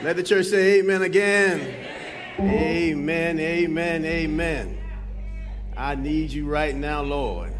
Let 0.00 0.14
the 0.14 0.22
church 0.22 0.46
say 0.46 0.78
amen 0.78 1.02
again. 1.02 1.74
Amen, 2.38 3.40
amen, 3.40 4.04
amen. 4.04 4.78
I 5.76 5.96
need 5.96 6.30
you 6.30 6.46
right 6.46 6.72
now, 6.72 7.02
Lord. 7.02 7.52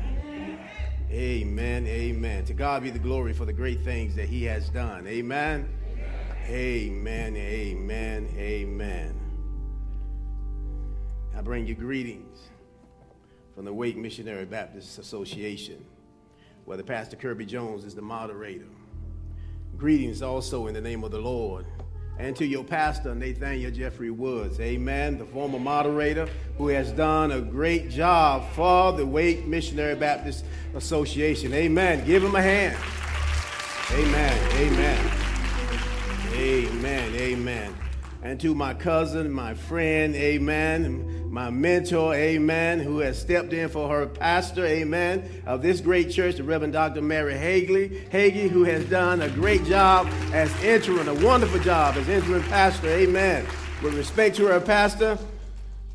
Amen, 1.10 1.86
amen. 1.88 2.44
To 2.44 2.54
God 2.54 2.84
be 2.84 2.90
the 2.90 2.98
glory 3.00 3.32
for 3.32 3.44
the 3.44 3.52
great 3.52 3.80
things 3.80 4.14
that 4.14 4.28
He 4.28 4.44
has 4.44 4.68
done. 4.68 5.04
Amen. 5.08 5.68
Amen, 6.46 7.36
amen, 7.36 8.32
amen. 8.36 9.20
I 11.36 11.40
bring 11.40 11.66
you 11.66 11.74
greetings 11.74 12.38
from 13.56 13.64
the 13.64 13.72
Wake 13.72 13.96
Missionary 13.96 14.44
Baptist 14.44 15.00
Association, 15.00 15.84
where 16.66 16.76
the 16.76 16.84
Pastor 16.84 17.16
Kirby 17.16 17.46
Jones 17.46 17.84
is 17.84 17.96
the 17.96 18.02
moderator. 18.02 18.68
Greetings 19.76 20.22
also 20.22 20.68
in 20.68 20.74
the 20.74 20.80
name 20.80 21.02
of 21.02 21.10
the 21.10 21.18
Lord 21.18 21.66
and 22.18 22.34
to 22.36 22.44
your 22.44 22.64
pastor, 22.64 23.14
Nathaniel 23.14 23.70
Jeffrey 23.70 24.10
Woods. 24.10 24.58
Amen. 24.60 25.18
The 25.18 25.24
former 25.26 25.58
moderator 25.58 26.28
who 26.56 26.68
has 26.68 26.90
done 26.92 27.32
a 27.32 27.40
great 27.40 27.90
job 27.90 28.50
for 28.52 28.92
the 28.92 29.06
Wake 29.06 29.46
Missionary 29.46 29.94
Baptist 29.94 30.44
Association. 30.74 31.52
Amen. 31.54 32.04
Give 32.04 32.22
him 32.22 32.34
a 32.34 32.42
hand. 32.42 32.76
Amen. 33.92 34.38
Amen. 34.56 35.10
Amen. 36.34 37.14
Amen 37.14 37.74
and 38.22 38.40
to 38.40 38.54
my 38.54 38.74
cousin, 38.74 39.30
my 39.30 39.54
friend, 39.54 40.14
amen, 40.14 41.17
my 41.30 41.50
mentor, 41.50 42.14
amen, 42.14 42.80
who 42.80 42.98
has 43.00 43.20
stepped 43.20 43.52
in 43.52 43.68
for 43.68 43.88
her 43.88 44.06
pastor, 44.06 44.64
amen, 44.64 45.42
of 45.46 45.60
this 45.62 45.80
great 45.80 46.10
church, 46.10 46.36
the 46.36 46.42
Reverend 46.42 46.72
Dr. 46.72 47.02
Mary 47.02 47.36
Hagley, 47.36 48.06
Hagee, 48.10 48.48
who 48.48 48.64
has 48.64 48.84
done 48.86 49.20
a 49.20 49.28
great 49.28 49.64
job 49.64 50.06
as 50.32 50.50
interim, 50.64 51.08
a 51.08 51.14
wonderful 51.24 51.60
job 51.60 51.96
as 51.96 52.08
interim 52.08 52.42
pastor, 52.44 52.88
amen. 52.88 53.46
With 53.82 53.94
respect 53.94 54.36
to 54.36 54.46
her 54.46 54.60
pastor, 54.60 55.18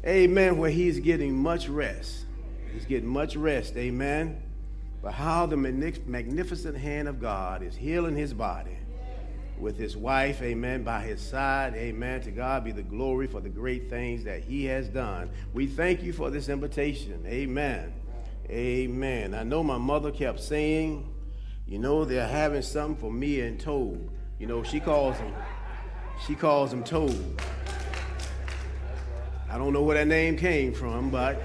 amen, 0.05 0.57
where 0.57 0.69
he's 0.69 0.99
getting 0.99 1.35
much 1.35 1.67
rest. 1.67 2.25
He's 2.71 2.85
getting 2.85 3.09
much 3.09 3.35
rest, 3.35 3.75
amen. 3.75 4.41
But 5.01 5.13
how 5.13 5.47
the 5.47 5.57
magnificent 5.57 6.77
hand 6.77 7.07
of 7.07 7.19
God 7.19 7.63
is 7.63 7.75
healing 7.75 8.15
his 8.15 8.33
body 8.33 8.77
with 9.57 9.77
his 9.77 9.95
wife, 9.95 10.41
amen, 10.41 10.83
by 10.83 11.01
his 11.01 11.21
side, 11.21 11.75
amen. 11.75 12.21
To 12.21 12.31
God 12.31 12.63
be 12.63 12.71
the 12.71 12.83
glory 12.83 13.27
for 13.27 13.41
the 13.41 13.49
great 13.49 13.89
things 13.89 14.23
that 14.23 14.43
he 14.43 14.65
has 14.65 14.87
done. 14.87 15.29
We 15.53 15.67
thank 15.67 16.03
you 16.03 16.13
for 16.13 16.29
this 16.29 16.49
invitation, 16.49 17.23
amen. 17.27 17.93
Amen. 18.49 19.33
I 19.33 19.43
know 19.43 19.63
my 19.63 19.77
mother 19.77 20.11
kept 20.11 20.39
saying, 20.39 21.09
you 21.65 21.79
know, 21.79 22.03
they're 22.03 22.27
having 22.27 22.61
something 22.61 22.97
for 22.97 23.11
me 23.11 23.39
and 23.41 23.59
Toad. 23.59 24.09
You 24.37 24.47
know, 24.47 24.63
she 24.63 24.79
calls 24.79 25.17
him, 25.17 25.33
she 26.25 26.35
calls 26.35 26.73
him 26.73 26.83
Toad. 26.83 27.41
I 29.49 29.57
don't 29.57 29.71
know 29.71 29.83
where 29.83 29.97
that 29.97 30.07
name 30.07 30.35
came 30.35 30.73
from, 30.73 31.09
but 31.09 31.41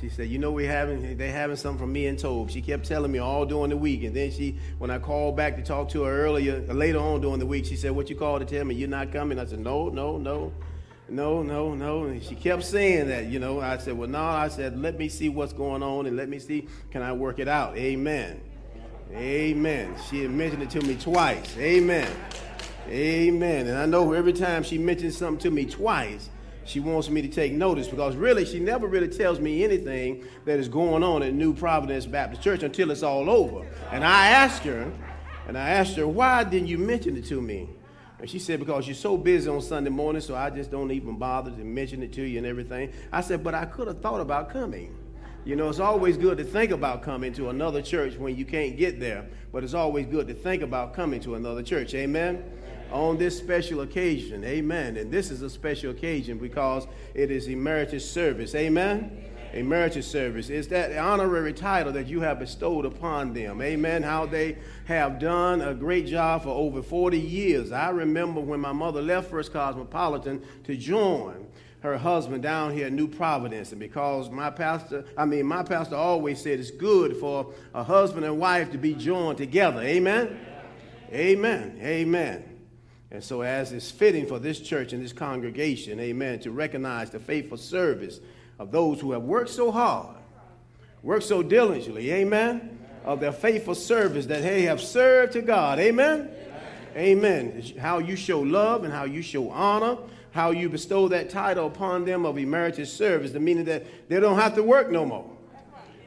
she 0.00 0.08
said, 0.08 0.28
"You 0.28 0.38
know, 0.38 0.50
we 0.50 0.64
having 0.64 1.16
they 1.16 1.30
having 1.30 1.56
something 1.56 1.78
from 1.78 1.92
me 1.92 2.06
and 2.06 2.18
Tobe." 2.18 2.50
She 2.50 2.60
kept 2.62 2.86
telling 2.86 3.12
me 3.12 3.18
all 3.18 3.46
during 3.46 3.70
the 3.70 3.76
week, 3.76 4.04
and 4.04 4.14
then 4.14 4.30
she, 4.30 4.58
when 4.78 4.90
I 4.90 4.98
called 4.98 5.36
back 5.36 5.56
to 5.56 5.62
talk 5.62 5.88
to 5.90 6.02
her 6.02 6.12
earlier, 6.12 6.60
later 6.72 6.98
on 6.98 7.20
during 7.20 7.38
the 7.38 7.46
week, 7.46 7.66
she 7.66 7.76
said, 7.76 7.92
"What 7.92 8.10
you 8.10 8.16
called 8.16 8.40
to 8.40 8.46
tell 8.46 8.64
me 8.64 8.74
you're 8.74 8.88
not 8.88 9.12
coming?" 9.12 9.38
I 9.38 9.46
said, 9.46 9.60
"No, 9.60 9.88
no, 9.88 10.18
no." 10.18 10.52
No, 11.08 11.40
no, 11.40 11.72
no. 11.72 12.04
And 12.04 12.20
she 12.20 12.34
kept 12.34 12.64
saying 12.64 13.08
that, 13.08 13.26
you 13.26 13.38
know. 13.38 13.60
I 13.60 13.76
said, 13.76 13.96
Well, 13.96 14.08
no, 14.08 14.24
I 14.24 14.48
said, 14.48 14.76
let 14.76 14.98
me 14.98 15.08
see 15.08 15.28
what's 15.28 15.52
going 15.52 15.80
on 15.80 16.06
and 16.06 16.16
let 16.16 16.28
me 16.28 16.40
see, 16.40 16.66
can 16.90 17.00
I 17.00 17.12
work 17.12 17.38
it 17.38 17.46
out? 17.46 17.76
Amen. 17.76 18.40
Amen. 19.12 19.94
She 20.10 20.22
had 20.22 20.32
mentioned 20.32 20.64
it 20.64 20.70
to 20.70 20.80
me 20.80 20.96
twice. 20.96 21.56
Amen. 21.58 22.10
Amen. 22.88 23.66
And 23.68 23.78
I 23.78 23.86
know 23.86 24.12
every 24.12 24.32
time 24.32 24.62
she 24.62 24.78
mentions 24.78 25.16
something 25.16 25.38
to 25.42 25.50
me 25.50 25.64
twice, 25.64 26.28
she 26.66 26.80
wants 26.80 27.08
me 27.08 27.22
to 27.22 27.28
take 27.28 27.52
notice 27.52 27.88
because 27.88 28.16
really 28.16 28.44
she 28.44 28.58
never 28.58 28.86
really 28.86 29.08
tells 29.08 29.38
me 29.40 29.64
anything 29.64 30.24
that 30.44 30.58
is 30.58 30.68
going 30.68 31.02
on 31.02 31.22
at 31.22 31.32
New 31.32 31.54
Providence 31.54 32.06
Baptist 32.06 32.42
Church 32.42 32.62
until 32.62 32.90
it's 32.90 33.02
all 33.02 33.30
over. 33.30 33.66
And 33.92 34.04
I 34.04 34.28
asked 34.28 34.64
her, 34.64 34.92
and 35.46 35.56
I 35.56 35.70
asked 35.70 35.96
her, 35.96 36.06
why 36.06 36.42
didn't 36.44 36.68
you 36.68 36.78
mention 36.78 37.16
it 37.16 37.26
to 37.26 37.40
me? 37.40 37.68
And 38.18 38.28
she 38.28 38.38
said, 38.38 38.58
because 38.58 38.86
you're 38.86 38.94
so 38.94 39.16
busy 39.16 39.48
on 39.48 39.60
Sunday 39.60 39.90
morning, 39.90 40.22
so 40.22 40.34
I 40.34 40.50
just 40.50 40.70
don't 40.70 40.90
even 40.90 41.16
bother 41.16 41.50
to 41.50 41.64
mention 41.64 42.02
it 42.02 42.12
to 42.14 42.22
you 42.22 42.38
and 42.38 42.46
everything. 42.46 42.92
I 43.12 43.20
said, 43.20 43.44
but 43.44 43.54
I 43.54 43.66
could 43.66 43.88
have 43.88 44.00
thought 44.00 44.20
about 44.20 44.50
coming. 44.50 44.96
You 45.44 45.54
know, 45.54 45.68
it's 45.68 45.78
always 45.78 46.16
good 46.16 46.38
to 46.38 46.44
think 46.44 46.72
about 46.72 47.02
coming 47.02 47.32
to 47.34 47.50
another 47.50 47.80
church 47.80 48.16
when 48.16 48.36
you 48.36 48.44
can't 48.44 48.76
get 48.76 48.98
there, 48.98 49.28
but 49.52 49.62
it's 49.62 49.74
always 49.74 50.06
good 50.06 50.26
to 50.26 50.34
think 50.34 50.62
about 50.62 50.92
coming 50.92 51.20
to 51.20 51.36
another 51.36 51.62
church. 51.62 51.94
Amen? 51.94 52.42
On 52.92 53.18
this 53.18 53.36
special 53.36 53.80
occasion. 53.80 54.44
Amen. 54.44 54.96
And 54.96 55.10
this 55.10 55.30
is 55.30 55.42
a 55.42 55.50
special 55.50 55.90
occasion 55.90 56.38
because 56.38 56.86
it 57.14 57.30
is 57.30 57.48
emeritus 57.48 58.08
service. 58.08 58.54
Amen. 58.54 59.24
Emeritus 59.52 60.06
service 60.06 60.50
is 60.50 60.68
that 60.68 60.96
honorary 60.98 61.52
title 61.52 61.92
that 61.92 62.06
you 62.06 62.20
have 62.20 62.38
bestowed 62.38 62.84
upon 62.84 63.32
them. 63.32 63.62
Amen. 63.62 64.02
How 64.02 64.26
they 64.26 64.58
have 64.84 65.18
done 65.18 65.62
a 65.62 65.74
great 65.74 66.06
job 66.06 66.42
for 66.42 66.50
over 66.50 66.82
40 66.82 67.18
years. 67.18 67.72
I 67.72 67.90
remember 67.90 68.40
when 68.40 68.60
my 68.60 68.72
mother 68.72 69.00
left 69.00 69.30
First 69.30 69.52
Cosmopolitan 69.52 70.42
to 70.64 70.76
join 70.76 71.46
her 71.80 71.96
husband 71.96 72.42
down 72.42 72.72
here 72.72 72.88
in 72.88 72.96
New 72.96 73.08
Providence. 73.08 73.70
And 73.70 73.80
because 73.80 74.28
my 74.28 74.50
pastor, 74.50 75.04
I 75.16 75.24
mean, 75.24 75.46
my 75.46 75.62
pastor 75.62 75.96
always 75.96 76.40
said 76.40 76.58
it's 76.58 76.70
good 76.70 77.16
for 77.16 77.52
a 77.74 77.82
husband 77.82 78.26
and 78.26 78.38
wife 78.38 78.72
to 78.72 78.78
be 78.78 78.94
joined 78.94 79.38
together. 79.38 79.80
Amen. 79.80 80.38
Amen. 81.12 81.78
Amen. 81.80 82.55
And 83.10 83.22
so, 83.22 83.42
as 83.42 83.72
is 83.72 83.90
fitting 83.90 84.26
for 84.26 84.38
this 84.38 84.58
church 84.58 84.92
and 84.92 85.02
this 85.02 85.12
congregation, 85.12 86.00
amen, 86.00 86.40
to 86.40 86.50
recognize 86.50 87.10
the 87.10 87.20
faithful 87.20 87.56
service 87.56 88.20
of 88.58 88.72
those 88.72 89.00
who 89.00 89.12
have 89.12 89.22
worked 89.22 89.50
so 89.50 89.70
hard, 89.70 90.16
worked 91.02 91.24
so 91.24 91.42
diligently, 91.42 92.10
amen, 92.10 92.78
of 93.04 93.20
their 93.20 93.32
faithful 93.32 93.74
service 93.74 94.26
that 94.26 94.42
they 94.42 94.62
have 94.62 94.80
served 94.80 95.34
to 95.34 95.42
God, 95.42 95.78
amen. 95.78 96.30
Amen. 96.96 97.62
How 97.78 97.98
you 97.98 98.16
show 98.16 98.40
love 98.40 98.82
and 98.84 98.92
how 98.92 99.04
you 99.04 99.20
show 99.20 99.50
honor, 99.50 99.98
how 100.32 100.50
you 100.50 100.68
bestow 100.68 101.08
that 101.08 101.28
title 101.28 101.66
upon 101.66 102.06
them 102.06 102.24
of 102.24 102.38
emeritus 102.38 102.92
service, 102.92 103.32
the 103.32 103.40
meaning 103.40 103.66
that 103.66 104.08
they 104.08 104.18
don't 104.18 104.38
have 104.38 104.54
to 104.54 104.62
work 104.62 104.90
no 104.90 105.04
more. 105.04 105.35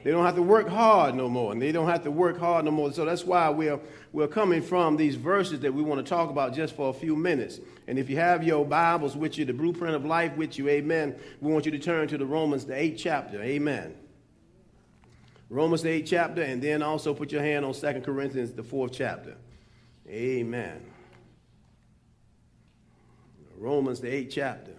They 0.03 0.11
don't 0.11 0.25
have 0.25 0.35
to 0.35 0.41
work 0.41 0.67
hard 0.67 1.15
no 1.15 1.27
more, 1.27 1.51
and 1.51 1.61
they 1.61 1.71
don't 1.71 1.87
have 1.87 2.03
to 2.03 2.11
work 2.11 2.39
hard 2.39 2.65
no 2.65 2.71
more. 2.71 2.91
So 2.93 3.05
that's 3.05 3.25
why 3.25 3.49
we're, 3.49 3.79
we're 4.13 4.27
coming 4.27 4.61
from 4.61 4.95
these 4.95 5.15
verses 5.15 5.59
that 5.61 5.73
we 5.73 5.81
want 5.81 6.03
to 6.05 6.09
talk 6.09 6.29
about 6.29 6.53
just 6.53 6.75
for 6.75 6.89
a 6.89 6.93
few 6.93 7.15
minutes. 7.15 7.59
And 7.87 7.99
if 7.99 8.09
you 8.09 8.15
have 8.15 8.43
your 8.43 8.65
Bibles 8.65 9.17
with 9.17 9.37
you, 9.37 9.45
the 9.45 9.53
blueprint 9.53 9.95
of 9.95 10.05
life 10.05 10.35
with 10.37 10.57
you, 10.57 10.69
amen, 10.69 11.15
we 11.41 11.51
want 11.51 11.65
you 11.65 11.71
to 11.71 11.79
turn 11.79 12.07
to 12.07 12.17
the 12.17 12.25
Romans, 12.25 12.65
the 12.65 12.75
eighth 12.75 12.99
chapter, 13.01 13.41
amen. 13.41 13.95
Romans, 15.49 15.81
the 15.81 15.89
eighth 15.89 16.09
chapter, 16.09 16.43
and 16.43 16.61
then 16.61 16.83
also 16.83 17.13
put 17.13 17.31
your 17.31 17.41
hand 17.41 17.65
on 17.65 17.73
Second 17.73 18.03
Corinthians, 18.03 18.51
the 18.53 18.63
fourth 18.63 18.91
chapter. 18.93 19.35
Amen. 20.07 20.79
Romans, 23.57 23.99
the 23.99 24.13
eighth 24.13 24.31
chapter. 24.33 24.73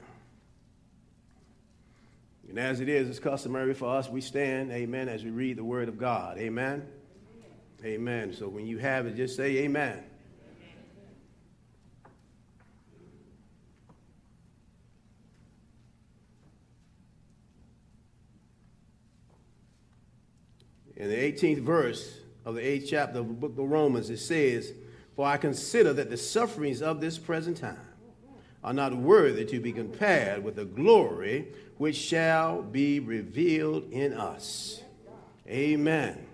And 2.50 2.58
as 2.58 2.80
it 2.80 2.88
is, 2.88 3.08
it's 3.08 3.20
customary 3.20 3.74
for 3.74 3.96
us, 3.96 4.08
we 4.08 4.20
stand, 4.20 4.72
amen, 4.72 5.08
as 5.08 5.22
we 5.22 5.30
read 5.30 5.56
the 5.56 5.62
word 5.62 5.88
of 5.88 5.96
God. 5.96 6.36
Amen. 6.36 6.84
Amen. 7.84 8.32
So 8.32 8.48
when 8.48 8.66
you 8.66 8.78
have 8.78 9.06
it, 9.06 9.14
just 9.14 9.36
say 9.36 9.58
amen. 9.58 10.02
In 20.96 21.08
the 21.08 21.16
18th 21.16 21.60
verse 21.60 22.18
of 22.44 22.56
the 22.56 22.62
8th 22.62 22.88
chapter 22.88 23.20
of 23.20 23.28
the 23.28 23.32
book 23.32 23.52
of 23.52 23.70
Romans, 23.70 24.10
it 24.10 24.18
says, 24.18 24.72
For 25.14 25.24
I 25.24 25.36
consider 25.36 25.92
that 25.92 26.10
the 26.10 26.16
sufferings 26.16 26.82
of 26.82 27.00
this 27.00 27.16
present 27.16 27.58
time 27.58 27.89
are 28.62 28.72
not 28.72 28.94
worthy 28.94 29.44
to 29.46 29.60
be 29.60 29.72
compared 29.72 30.44
with 30.44 30.56
the 30.56 30.64
glory 30.64 31.48
which 31.78 31.96
shall 31.96 32.62
be 32.62 33.00
revealed 33.00 33.90
in 33.90 34.12
us. 34.12 34.82
Amen. 35.48 36.26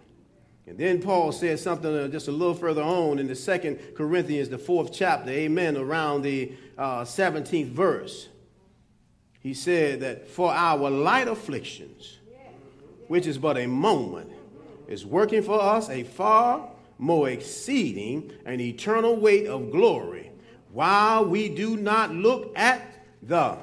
And 0.66 0.76
then 0.76 1.00
Paul 1.00 1.30
says 1.30 1.62
something 1.62 1.94
uh, 1.94 2.08
just 2.08 2.26
a 2.26 2.32
little 2.32 2.54
further 2.54 2.82
on 2.82 3.20
in 3.20 3.28
the 3.28 3.36
second 3.36 3.78
Corinthians, 3.94 4.48
the 4.48 4.58
fourth 4.58 4.92
chapter, 4.92 5.30
amen, 5.30 5.76
around 5.76 6.22
the 6.22 6.52
uh, 6.76 7.02
17th 7.02 7.68
verse. 7.68 8.28
He 9.40 9.54
said 9.54 10.00
that 10.00 10.28
for 10.28 10.52
our 10.52 10.90
light 10.90 11.28
afflictions, 11.28 12.18
which 13.06 13.28
is 13.28 13.38
but 13.38 13.56
a 13.56 13.66
moment, 13.66 14.32
is 14.88 15.06
working 15.06 15.42
for 15.42 15.62
us 15.62 15.88
a 15.88 16.02
far 16.02 16.68
more 16.98 17.28
exceeding 17.28 18.32
and 18.44 18.60
eternal 18.60 19.14
weight 19.14 19.46
of 19.46 19.70
glory, 19.70 20.25
while 20.76 21.24
we 21.24 21.48
do 21.48 21.74
not 21.74 22.12
look 22.12 22.52
at 22.54 22.82
the 23.22 23.56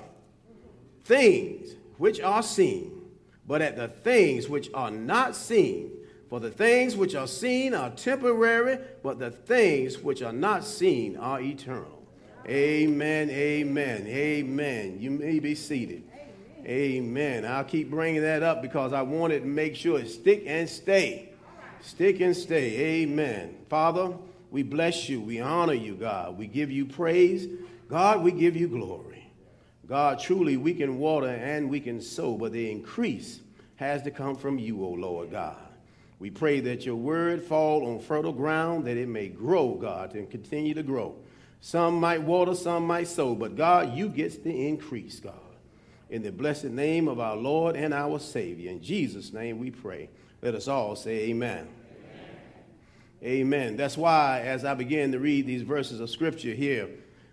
things 1.04 1.75
which 2.00 2.19
are 2.19 2.42
seen, 2.42 3.04
but 3.45 3.62
at 3.62 3.77
the 3.77 3.88
things 3.88 4.50
which 4.50 4.68
are 4.74 4.89
not 4.89 5.36
seen. 5.36 5.92
For 6.27 6.39
the 6.39 6.50
things 6.50 6.98
which 6.98 7.13
are 7.13 7.27
seen 7.27 7.75
are 7.75 7.92
temporary, 7.92 8.80
but 9.04 9.19
the 9.19 9.30
things 9.30 10.00
which 10.00 10.24
are 10.24 10.33
not 10.33 10.63
seen 10.63 11.15
are 11.18 11.39
eternal. 11.39 12.01
Amen, 12.48 13.30
amen, 13.30 14.07
amen. 14.07 14.98
You 15.00 15.12
may 15.12 15.38
be 15.38 15.54
seated. 15.54 16.01
Amen. 16.65 17.45
I'll 17.45 17.63
keep 17.63 17.92
bringing 17.92 18.24
that 18.24 18.42
up 18.42 18.63
because 18.63 18.92
I 18.92 19.04
wanted 19.04 19.42
to 19.42 19.48
make 19.48 19.75
sure 19.75 20.00
it 20.00 20.10
stick 20.10 20.45
and 20.48 20.68
stay. 20.68 21.30
Stick 21.80 22.21
and 22.21 22.36
stay. 22.36 23.04
Amen. 23.04 23.57
Father, 23.69 24.13
we 24.53 24.61
bless 24.61 25.09
you. 25.09 25.19
We 25.19 25.39
honor 25.39 25.73
you, 25.73 25.95
God. 25.95 26.38
We 26.38 26.45
give 26.45 26.69
you 26.69 26.85
praise. 26.85 27.47
God, 27.89 28.21
we 28.21 28.31
give 28.31 28.55
you 28.55 28.67
glory. 28.67 29.27
God, 29.88 30.19
truly, 30.19 30.57
we 30.57 30.75
can 30.75 31.00
water 31.00 31.27
and 31.27 31.71
we 31.71 31.79
can 31.79 32.00
sow, 32.00 32.38
but 32.38 32.51
the 32.51 32.69
increase 32.69 33.39
has 33.77 34.03
to 34.03 34.11
come 34.11 34.35
from 34.35 34.59
you, 34.59 34.85
O 34.85 34.89
Lord 34.89 35.31
God. 35.31 35.57
We 36.19 36.29
pray 36.29 36.59
that 36.59 36.85
your 36.85 36.95
word 36.97 37.41
fall 37.41 37.88
on 37.88 38.00
fertile 38.00 38.31
ground, 38.31 38.85
that 38.85 38.95
it 38.95 39.07
may 39.07 39.27
grow, 39.27 39.73
God, 39.73 40.13
and 40.13 40.29
continue 40.29 40.75
to 40.75 40.83
grow. 40.83 41.15
Some 41.59 42.00
might 42.00 42.21
water, 42.21 42.53
some 42.53 42.85
might 42.85 43.07
sow, 43.07 43.33
but 43.33 43.55
God, 43.55 43.97
you 43.97 44.07
get 44.07 44.44
the 44.44 44.67
increase, 44.67 45.19
God. 45.19 45.33
In 46.11 46.21
the 46.21 46.31
blessed 46.31 46.65
name 46.65 47.07
of 47.07 47.19
our 47.19 47.35
Lord 47.35 47.75
and 47.75 47.91
our 47.91 48.19
Savior. 48.19 48.69
In 48.69 48.83
Jesus' 48.83 49.33
name 49.33 49.57
we 49.57 49.71
pray. 49.71 50.09
Let 50.44 50.53
us 50.53 50.67
all 50.67 50.95
say 50.95 51.29
amen. 51.29 51.67
Amen. 53.23 53.77
That's 53.77 53.97
why, 53.97 54.41
as 54.41 54.65
I 54.65 54.73
begin 54.73 55.11
to 55.13 55.19
read 55.19 55.47
these 55.47 55.61
verses 55.61 55.99
of 55.99 56.09
scripture 56.09 56.53
here, 56.53 56.89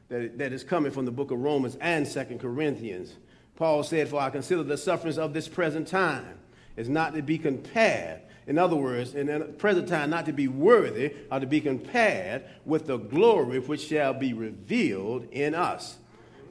that, 0.08 0.38
that 0.38 0.52
is 0.52 0.62
coming 0.62 0.92
from 0.92 1.04
the 1.04 1.10
book 1.10 1.30
of 1.30 1.40
Romans 1.40 1.76
and 1.80 2.06
Second 2.06 2.40
Corinthians, 2.40 3.14
Paul 3.56 3.82
said, 3.82 4.08
For 4.08 4.20
I 4.20 4.30
consider 4.30 4.62
the 4.62 4.76
sufferings 4.76 5.18
of 5.18 5.32
this 5.32 5.48
present 5.48 5.88
time 5.88 6.38
is 6.76 6.88
not 6.88 7.14
to 7.14 7.22
be 7.22 7.38
compared 7.38 8.22
in 8.50 8.58
other 8.58 8.74
words, 8.74 9.14
in 9.14 9.28
the 9.28 9.40
present 9.44 9.88
time, 9.88 10.10
not 10.10 10.26
to 10.26 10.32
be 10.32 10.48
worthy 10.48 11.14
or 11.30 11.38
to 11.38 11.46
be 11.46 11.60
compared 11.60 12.42
with 12.64 12.86
the 12.86 12.96
glory 12.96 13.60
which 13.60 13.86
shall 13.86 14.12
be 14.12 14.32
revealed 14.32 15.28
in 15.30 15.54
us. 15.54 15.98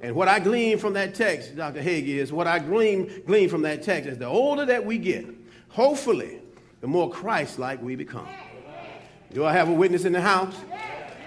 And 0.01 0.15
what 0.15 0.29
I 0.29 0.39
glean 0.39 0.77
from 0.77 0.93
that 0.93 1.13
text, 1.13 1.57
Dr. 1.57 1.81
Hagee, 1.81 2.19
is 2.19 2.31
what 2.31 2.47
I 2.47 2.59
glean, 2.59 3.23
glean 3.25 3.49
from 3.49 3.63
that 3.63 3.83
text 3.83 4.07
is 4.07 4.17
the 4.17 4.27
older 4.27 4.65
that 4.67 4.85
we 4.85 4.97
get, 4.97 5.25
hopefully, 5.67 6.39
the 6.79 6.87
more 6.87 7.09
Christ 7.11 7.59
like 7.59 7.81
we 7.81 7.97
become. 7.97 8.29
Do 9.31 9.45
I 9.45 9.53
have 9.53 9.69
a 9.69 9.73
witness 9.73 10.05
in 10.05 10.13
the 10.13 10.21
house? 10.21 10.55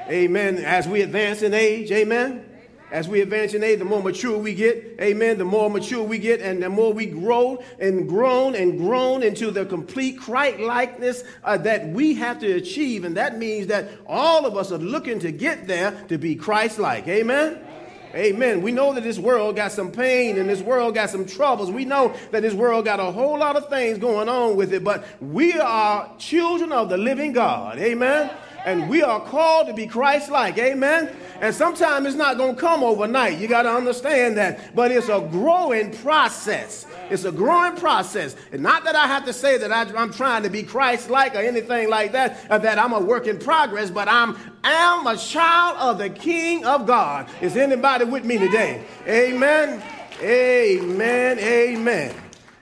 Amen. 0.09 0.59
As 0.59 0.89
we 0.89 1.03
advance 1.03 1.43
in 1.43 1.55
age, 1.55 1.91
amen. 1.93 2.45
As 2.91 3.09
we 3.09 3.23
advance 3.23 3.55
in 3.55 3.63
age, 3.63 3.79
the 3.79 3.87
more 3.87 4.03
mature 4.03 4.37
we 4.37 4.55
get, 4.55 4.97
amen, 5.01 5.39
the 5.39 5.47
more 5.47 5.71
mature 5.71 6.03
we 6.03 6.19
get, 6.19 6.41
and 6.41 6.63
the 6.63 6.69
more 6.69 6.93
we 6.93 7.07
grow 7.07 7.63
and 7.79 8.07
grown 8.07 8.55
and 8.55 8.77
grown 8.77 9.23
into 9.23 9.51
the 9.51 9.65
complete 9.65 10.19
Christ 10.19 10.59
likeness 10.59 11.25
uh, 11.43 11.57
that 11.59 11.89
we 11.89 12.15
have 12.15 12.41
to 12.41 12.53
achieve. 12.53 13.05
And 13.05 13.17
that 13.17 13.39
means 13.39 13.69
that 13.69 13.89
all 14.07 14.45
of 14.45 14.57
us 14.59 14.73
are 14.73 14.79
looking 14.79 15.21
to 15.21 15.33
get 15.33 15.67
there 15.67 15.93
to 16.09 16.19
be 16.19 16.35
Christ 16.35 16.79
like. 16.79 17.09
Amen? 17.09 17.65
Amen. 18.15 18.61
We 18.63 18.73
know 18.73 18.93
that 18.93 19.03
this 19.03 19.19
world 19.19 19.57
got 19.57 19.73
some 19.73 19.91
pain 19.91 20.39
and 20.39 20.49
this 20.49 20.61
world 20.61 20.95
got 20.95 21.11
some 21.11 21.25
troubles. 21.25 21.71
We 21.71 21.85
know 21.85 22.15
that 22.31 22.43
this 22.43 22.55
world 22.55 22.85
got 22.85 23.01
a 23.01 23.11
whole 23.11 23.39
lot 23.39 23.57
of 23.57 23.69
things 23.69 23.99
going 23.99 24.29
on 24.29 24.57
with 24.57 24.73
it, 24.75 24.85
but 24.85 25.05
we 25.21 25.55
are 25.55 26.11
children 26.19 26.73
of 26.73 26.89
the 26.91 26.99
living 26.99 27.33
God. 27.33 27.79
Amen. 27.79 28.31
And 28.65 28.89
we 28.89 29.03
are 29.03 29.21
called 29.21 29.67
to 29.69 29.75
be 29.75 29.87
Christ 29.87 30.31
like. 30.31 30.59
Amen. 30.59 31.15
And 31.41 31.55
sometimes 31.55 32.07
it's 32.07 32.17
not 32.17 32.37
going 32.37 32.55
to 32.55 32.61
come 32.61 32.85
overnight. 32.85 33.39
You 33.39 33.49
got 33.49 33.63
to 33.63 33.71
understand 33.73 34.37
that. 34.37 34.75
But 34.75 34.93
it's 34.93 35.09
a 35.09 35.27
growing 35.31 35.91
process. 35.91 36.87
It's 37.11 37.25
a 37.25 37.33
growing 37.33 37.77
process. 37.77 38.37
And 38.53 38.63
not 38.63 38.85
that 38.85 38.95
I 38.95 39.07
have 39.07 39.25
to 39.25 39.33
say 39.33 39.59
that 39.59 39.73
I, 39.73 39.83
am 40.01 40.13
trying 40.13 40.45
to 40.45 40.51
be 40.51 40.63
Christ 40.63 41.11
like 41.11 41.35
or 41.35 41.39
anything 41.39 41.91
like 41.91 42.13
that, 42.13 42.47
or 42.51 42.59
that 42.61 42.79
I'm 42.79 42.93
a 42.93 43.01
work 43.01 43.27
in 43.27 43.39
progress, 43.39 43.91
but 43.91 44.09
I'm, 44.09 44.37
I'm 44.63 45.07
a 45.07 45.17
child 45.17 45.77
of 45.79 45.99
the 45.99 46.11
King 46.11 46.65
of 46.65 46.87
God. 46.87 47.29
Is 47.41 47.57
anybody 47.57 48.05
with 48.05 48.25
me 48.25 48.39
today? 48.39 48.85
Amen. 49.07 49.83
Amen. 50.21 51.39
Amen. 51.39 52.15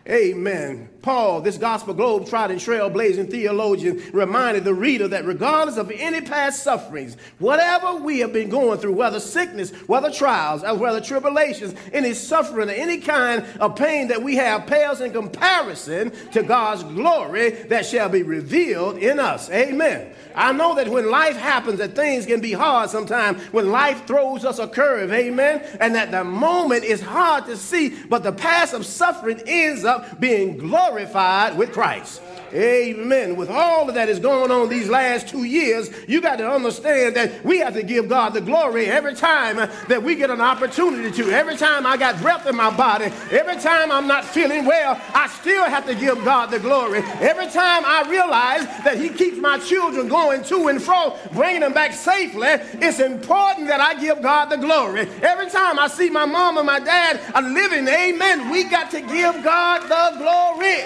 Amen. 0.08 0.89
Paul, 1.02 1.40
this 1.40 1.56
gospel 1.56 1.94
globe 1.94 2.28
trotting 2.28 2.58
trailblazing 2.58 3.30
theologian, 3.30 4.02
reminded 4.12 4.64
the 4.64 4.74
reader 4.74 5.08
that 5.08 5.24
regardless 5.24 5.78
of 5.78 5.90
any 5.90 6.20
past 6.20 6.62
sufferings, 6.62 7.16
whatever 7.38 7.94
we 7.94 8.18
have 8.18 8.32
been 8.32 8.50
going 8.50 8.78
through, 8.78 8.92
whether 8.92 9.20
sickness, 9.20 9.70
whether 9.86 10.10
trials, 10.10 10.62
or 10.62 10.74
whether 10.74 11.00
tribulations, 11.00 11.74
any 11.92 12.12
suffering, 12.12 12.68
or 12.68 12.72
any 12.72 12.98
kind 12.98 13.44
of 13.60 13.76
pain 13.76 14.08
that 14.08 14.22
we 14.22 14.36
have 14.36 14.66
pales 14.66 15.00
in 15.00 15.12
comparison 15.12 16.12
to 16.32 16.42
God's 16.42 16.82
glory 16.84 17.50
that 17.50 17.86
shall 17.86 18.08
be 18.08 18.22
revealed 18.22 18.98
in 18.98 19.18
us. 19.18 19.50
Amen. 19.50 20.12
I 20.34 20.52
know 20.52 20.74
that 20.76 20.88
when 20.88 21.10
life 21.10 21.36
happens, 21.36 21.78
that 21.78 21.96
things 21.96 22.26
can 22.26 22.40
be 22.40 22.52
hard 22.52 22.90
sometimes, 22.90 23.42
when 23.52 23.70
life 23.70 24.06
throws 24.06 24.44
us 24.44 24.58
a 24.58 24.68
curve, 24.68 25.12
amen, 25.12 25.62
and 25.80 25.94
that 25.94 26.10
the 26.10 26.24
moment 26.24 26.84
is 26.84 27.00
hard 27.00 27.46
to 27.46 27.56
see, 27.56 27.90
but 28.08 28.22
the 28.22 28.32
path 28.32 28.72
of 28.72 28.86
suffering 28.86 29.42
ends 29.46 29.84
up 29.84 30.20
being 30.20 30.56
glorified 30.90 31.56
with 31.56 31.72
Christ. 31.72 32.20
Amen. 32.52 33.36
With 33.36 33.48
all 33.48 33.88
of 33.88 33.94
that 33.94 34.08
is 34.08 34.18
going 34.18 34.50
on 34.50 34.68
these 34.68 34.88
last 34.88 35.28
two 35.28 35.44
years, 35.44 35.88
you 36.08 36.20
got 36.20 36.36
to 36.36 36.50
understand 36.50 37.14
that 37.14 37.44
we 37.44 37.58
have 37.58 37.74
to 37.74 37.82
give 37.82 38.08
God 38.08 38.30
the 38.30 38.40
glory 38.40 38.86
every 38.86 39.14
time 39.14 39.56
that 39.56 40.02
we 40.02 40.16
get 40.16 40.30
an 40.30 40.40
opportunity 40.40 41.10
to. 41.22 41.30
Every 41.30 41.56
time 41.56 41.86
I 41.86 41.96
got 41.96 42.20
breath 42.20 42.46
in 42.46 42.56
my 42.56 42.76
body, 42.76 43.06
every 43.30 43.56
time 43.56 43.92
I'm 43.92 44.08
not 44.08 44.24
feeling 44.24 44.64
well, 44.64 45.00
I 45.14 45.28
still 45.28 45.64
have 45.64 45.86
to 45.86 45.94
give 45.94 46.24
God 46.24 46.46
the 46.50 46.58
glory. 46.58 47.02
Every 47.20 47.46
time 47.46 47.84
I 47.84 48.04
realize 48.10 48.64
that 48.82 48.98
He 48.98 49.10
keeps 49.10 49.38
my 49.38 49.58
children 49.58 50.08
going 50.08 50.42
to 50.44 50.68
and 50.68 50.82
fro, 50.82 51.16
bringing 51.32 51.60
them 51.60 51.72
back 51.72 51.92
safely, 51.92 52.48
it's 52.48 52.98
important 52.98 53.68
that 53.68 53.80
I 53.80 53.94
give 54.00 54.22
God 54.22 54.46
the 54.46 54.56
glory. 54.56 55.02
Every 55.22 55.48
time 55.50 55.78
I 55.78 55.86
see 55.86 56.10
my 56.10 56.26
mom 56.26 56.58
and 56.58 56.66
my 56.66 56.80
dad 56.80 57.20
are 57.32 57.42
living, 57.42 57.86
amen, 57.86 58.50
we 58.50 58.64
got 58.64 58.90
to 58.90 59.00
give 59.00 59.44
God 59.44 59.82
the 59.82 60.18
glory. 60.18 60.79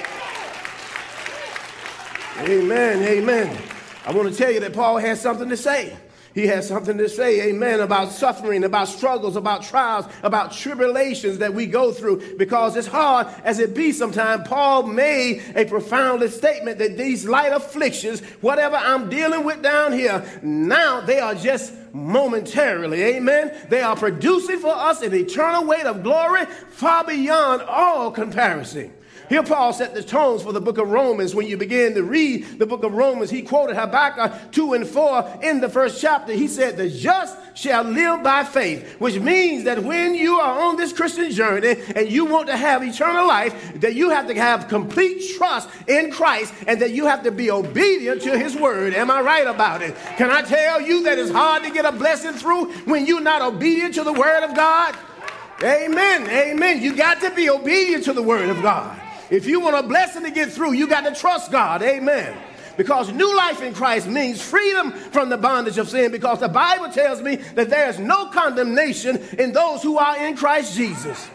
Amen. 2.38 3.02
Amen. 3.02 3.58
I 4.06 4.12
want 4.12 4.30
to 4.30 4.36
tell 4.36 4.50
you 4.50 4.60
that 4.60 4.72
Paul 4.72 4.98
has 4.98 5.20
something 5.20 5.48
to 5.48 5.56
say. 5.56 5.96
He 6.34 6.48
has 6.48 6.66
something 6.66 6.98
to 6.98 7.08
say, 7.08 7.48
amen, 7.48 7.78
about 7.78 8.10
suffering, 8.10 8.64
about 8.64 8.88
struggles, 8.88 9.36
about 9.36 9.62
trials, 9.62 10.06
about 10.24 10.52
tribulations 10.52 11.38
that 11.38 11.54
we 11.54 11.66
go 11.66 11.92
through 11.92 12.36
because 12.36 12.76
as 12.76 12.88
hard 12.88 13.28
as 13.44 13.60
it 13.60 13.72
be 13.72 13.92
sometimes. 13.92 14.48
Paul 14.48 14.82
made 14.82 15.44
a 15.54 15.64
profound 15.64 16.28
statement 16.30 16.78
that 16.78 16.98
these 16.98 17.24
light 17.24 17.52
afflictions, 17.52 18.20
whatever 18.40 18.74
I'm 18.74 19.08
dealing 19.08 19.44
with 19.44 19.62
down 19.62 19.92
here, 19.92 20.24
now 20.42 21.00
they 21.00 21.20
are 21.20 21.36
just 21.36 21.72
momentarily, 21.92 23.00
amen. 23.02 23.56
They 23.68 23.82
are 23.82 23.94
producing 23.94 24.58
for 24.58 24.74
us 24.74 25.02
an 25.02 25.14
eternal 25.14 25.64
weight 25.64 25.86
of 25.86 26.02
glory 26.02 26.46
far 26.46 27.04
beyond 27.04 27.62
all 27.62 28.10
comparison. 28.10 28.92
Here, 29.28 29.42
Paul 29.42 29.72
set 29.72 29.94
the 29.94 30.02
tones 30.02 30.42
for 30.42 30.52
the 30.52 30.60
book 30.60 30.76
of 30.78 30.90
Romans. 30.90 31.34
When 31.34 31.46
you 31.46 31.56
begin 31.56 31.94
to 31.94 32.02
read 32.02 32.58
the 32.58 32.66
book 32.66 32.84
of 32.84 32.92
Romans, 32.92 33.30
he 33.30 33.42
quoted 33.42 33.76
Habakkuk 33.76 34.52
2 34.52 34.74
and 34.74 34.86
4 34.86 35.40
in 35.42 35.60
the 35.60 35.68
first 35.68 36.00
chapter. 36.00 36.32
He 36.32 36.46
said, 36.46 36.76
The 36.76 36.90
just 36.90 37.36
shall 37.54 37.84
live 37.84 38.22
by 38.22 38.44
faith, 38.44 39.00
which 39.00 39.18
means 39.18 39.64
that 39.64 39.82
when 39.82 40.14
you 40.14 40.34
are 40.34 40.60
on 40.64 40.76
this 40.76 40.92
Christian 40.92 41.30
journey 41.30 41.76
and 41.96 42.10
you 42.10 42.26
want 42.26 42.48
to 42.48 42.56
have 42.56 42.82
eternal 42.82 43.26
life, 43.26 43.80
that 43.80 43.94
you 43.94 44.10
have 44.10 44.26
to 44.26 44.34
have 44.34 44.68
complete 44.68 45.36
trust 45.36 45.70
in 45.88 46.10
Christ 46.10 46.52
and 46.66 46.80
that 46.82 46.90
you 46.90 47.06
have 47.06 47.22
to 47.22 47.30
be 47.30 47.50
obedient 47.50 48.22
to 48.22 48.38
his 48.38 48.54
word. 48.54 48.92
Am 48.92 49.10
I 49.10 49.22
right 49.22 49.46
about 49.46 49.80
it? 49.80 49.96
Can 50.16 50.30
I 50.30 50.42
tell 50.42 50.82
you 50.82 51.04
that 51.04 51.18
it's 51.18 51.30
hard 51.30 51.62
to 51.64 51.70
get 51.70 51.86
a 51.86 51.92
blessing 51.92 52.32
through 52.32 52.72
when 52.84 53.06
you're 53.06 53.20
not 53.20 53.40
obedient 53.40 53.94
to 53.94 54.04
the 54.04 54.12
word 54.12 54.44
of 54.44 54.54
God? 54.54 54.94
Amen. 55.62 56.28
Amen. 56.28 56.82
You 56.82 56.94
got 56.94 57.20
to 57.20 57.30
be 57.30 57.48
obedient 57.48 58.04
to 58.04 58.12
the 58.12 58.22
word 58.22 58.50
of 58.50 58.60
God. 58.60 59.00
If 59.30 59.46
you 59.46 59.60
want 59.60 59.76
a 59.76 59.88
blessing 59.88 60.22
to 60.24 60.30
get 60.30 60.52
through, 60.52 60.72
you 60.72 60.86
got 60.86 61.02
to 61.02 61.18
trust 61.18 61.50
God. 61.50 61.82
Amen. 61.82 62.36
Because 62.76 63.12
new 63.12 63.36
life 63.36 63.62
in 63.62 63.72
Christ 63.72 64.08
means 64.08 64.42
freedom 64.42 64.90
from 64.90 65.28
the 65.28 65.36
bondage 65.36 65.78
of 65.78 65.88
sin. 65.88 66.10
Because 66.10 66.40
the 66.40 66.48
Bible 66.48 66.90
tells 66.90 67.22
me 67.22 67.36
that 67.36 67.70
there 67.70 67.88
is 67.88 67.98
no 67.98 68.26
condemnation 68.26 69.16
in 69.38 69.52
those 69.52 69.82
who 69.82 69.98
are 69.98 70.16
in 70.18 70.36
Christ 70.36 70.76
Jesus. 70.76 71.28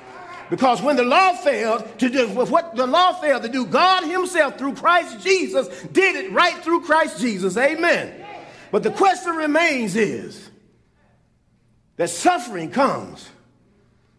Because 0.49 0.81
when 0.81 0.95
the 0.95 1.03
law 1.03 1.33
failed 1.33 1.99
to 1.99 2.09
do 2.09 2.27
what 2.29 2.75
the 2.75 2.87
law 2.87 3.13
failed 3.13 3.43
to 3.43 3.49
do, 3.49 3.65
God 3.65 4.03
Himself 4.05 4.57
through 4.57 4.73
Christ 4.75 5.19
Jesus 5.23 5.67
did 5.91 6.15
it 6.15 6.31
right 6.31 6.55
through 6.63 6.81
Christ 6.81 7.19
Jesus. 7.19 7.55
Amen. 7.55 8.25
But 8.71 8.83
the 8.83 8.91
question 8.91 9.35
remains 9.35 9.95
is 9.95 10.49
that 11.97 12.09
suffering 12.09 12.71
comes. 12.71 13.29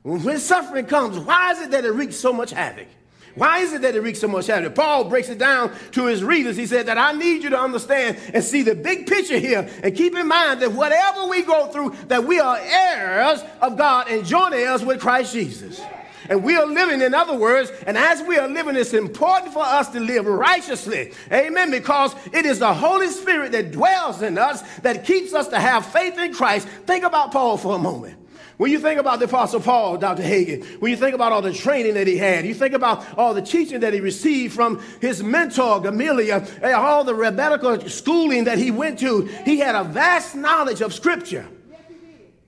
When 0.02 0.38
suffering 0.38 0.86
comes, 0.86 1.18
why 1.18 1.52
is 1.52 1.60
it 1.60 1.72
that 1.72 1.84
it 1.84 1.90
wreaks 1.90 2.16
so 2.16 2.32
much 2.32 2.52
havoc? 2.52 2.88
Why 3.34 3.58
is 3.58 3.72
it 3.72 3.82
that 3.82 3.94
it 3.94 4.02
wreaks 4.02 4.20
so 4.20 4.28
much 4.28 4.46
havoc? 4.46 4.74
Paul 4.74 5.04
breaks 5.04 5.28
it 5.28 5.38
down 5.38 5.72
to 5.92 6.06
his 6.06 6.24
readers. 6.24 6.56
He 6.56 6.66
said 6.66 6.86
that 6.86 6.98
I 6.98 7.12
need 7.12 7.42
you 7.42 7.50
to 7.50 7.58
understand 7.58 8.18
and 8.34 8.42
see 8.42 8.62
the 8.62 8.74
big 8.74 9.06
picture 9.06 9.38
here 9.38 9.68
and 9.82 9.94
keep 9.94 10.16
in 10.16 10.26
mind 10.26 10.62
that 10.62 10.72
whatever 10.72 11.26
we 11.26 11.42
go 11.42 11.68
through, 11.68 11.94
that 12.08 12.24
we 12.24 12.40
are 12.40 12.58
heirs 12.58 13.42
of 13.60 13.76
God 13.78 14.08
and 14.08 14.26
joint 14.26 14.54
heirs 14.54 14.84
with 14.84 15.00
Christ 15.00 15.32
Jesus. 15.32 15.80
And 16.28 16.44
we 16.44 16.54
are 16.54 16.66
living, 16.66 17.02
in 17.02 17.12
other 17.12 17.36
words, 17.36 17.72
and 17.88 17.98
as 17.98 18.22
we 18.22 18.38
are 18.38 18.46
living, 18.46 18.76
it's 18.76 18.94
important 18.94 19.52
for 19.52 19.64
us 19.64 19.88
to 19.88 19.98
live 19.98 20.26
righteously. 20.26 21.12
Amen. 21.32 21.72
Because 21.72 22.14
it 22.32 22.46
is 22.46 22.60
the 22.60 22.72
Holy 22.72 23.08
Spirit 23.08 23.50
that 23.50 23.72
dwells 23.72 24.22
in 24.22 24.38
us 24.38 24.62
that 24.78 25.04
keeps 25.04 25.34
us 25.34 25.48
to 25.48 25.58
have 25.58 25.84
faith 25.86 26.16
in 26.18 26.32
Christ. 26.32 26.68
Think 26.86 27.04
about 27.04 27.32
Paul 27.32 27.56
for 27.56 27.74
a 27.74 27.78
moment. 27.78 28.19
When 28.60 28.70
you 28.70 28.78
think 28.78 29.00
about 29.00 29.20
the 29.20 29.24
Apostle 29.24 29.60
Paul, 29.60 29.96
Dr. 29.96 30.22
Hagin, 30.22 30.62
when 30.82 30.90
you 30.90 30.96
think 30.98 31.14
about 31.14 31.32
all 31.32 31.40
the 31.40 31.50
training 31.50 31.94
that 31.94 32.06
he 32.06 32.18
had, 32.18 32.44
you 32.44 32.52
think 32.52 32.74
about 32.74 33.16
all 33.16 33.32
the 33.32 33.40
teaching 33.40 33.80
that 33.80 33.94
he 33.94 34.00
received 34.00 34.54
from 34.54 34.82
his 35.00 35.22
mentor, 35.22 35.80
Gamaliel, 35.80 36.46
all 36.62 37.02
the 37.02 37.14
rabbinical 37.14 37.80
schooling 37.88 38.44
that 38.44 38.58
he 38.58 38.70
went 38.70 38.98
to, 38.98 39.22
he 39.46 39.60
had 39.60 39.74
a 39.74 39.84
vast 39.84 40.36
knowledge 40.36 40.82
of 40.82 40.92
Scripture. 40.92 41.48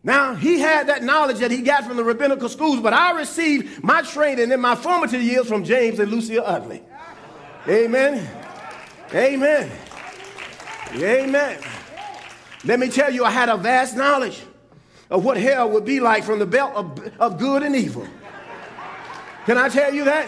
Now, 0.04 0.34
he 0.34 0.60
had 0.60 0.88
that 0.88 1.02
knowledge 1.02 1.38
that 1.38 1.50
he 1.50 1.62
got 1.62 1.84
from 1.84 1.96
the 1.96 2.04
rabbinical 2.04 2.50
schools, 2.50 2.80
but 2.80 2.92
I 2.92 3.12
received 3.12 3.82
my 3.82 4.02
training 4.02 4.52
in 4.52 4.60
my 4.60 4.74
formative 4.74 5.22
years 5.22 5.48
from 5.48 5.64
James 5.64 5.98
and 5.98 6.10
Lucille 6.10 6.44
Utley. 6.44 6.82
Amen. 7.66 8.28
Amen. 9.14 9.70
Amen. 10.92 11.58
Let 12.66 12.78
me 12.80 12.90
tell 12.90 13.10
you, 13.10 13.24
I 13.24 13.30
had 13.30 13.48
a 13.48 13.56
vast 13.56 13.96
knowledge 13.96 14.42
of 15.12 15.22
what 15.22 15.36
hell 15.36 15.68
would 15.68 15.84
be 15.84 16.00
like 16.00 16.24
from 16.24 16.38
the 16.38 16.46
belt 16.46 16.72
of, 16.74 17.12
of 17.20 17.38
good 17.38 17.62
and 17.62 17.76
evil. 17.76 18.08
Can 19.44 19.58
I 19.58 19.68
tell 19.68 19.92
you 19.92 20.04
that? 20.04 20.26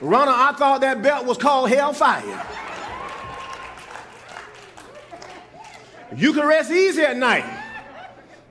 Ronald, 0.00 0.36
I 0.36 0.52
thought 0.52 0.80
that 0.80 1.02
belt 1.02 1.26
was 1.26 1.36
called 1.36 1.68
hellfire. 1.68 2.46
You 6.16 6.32
can 6.32 6.46
rest 6.46 6.70
easy 6.70 7.02
at 7.02 7.18
night. 7.18 7.44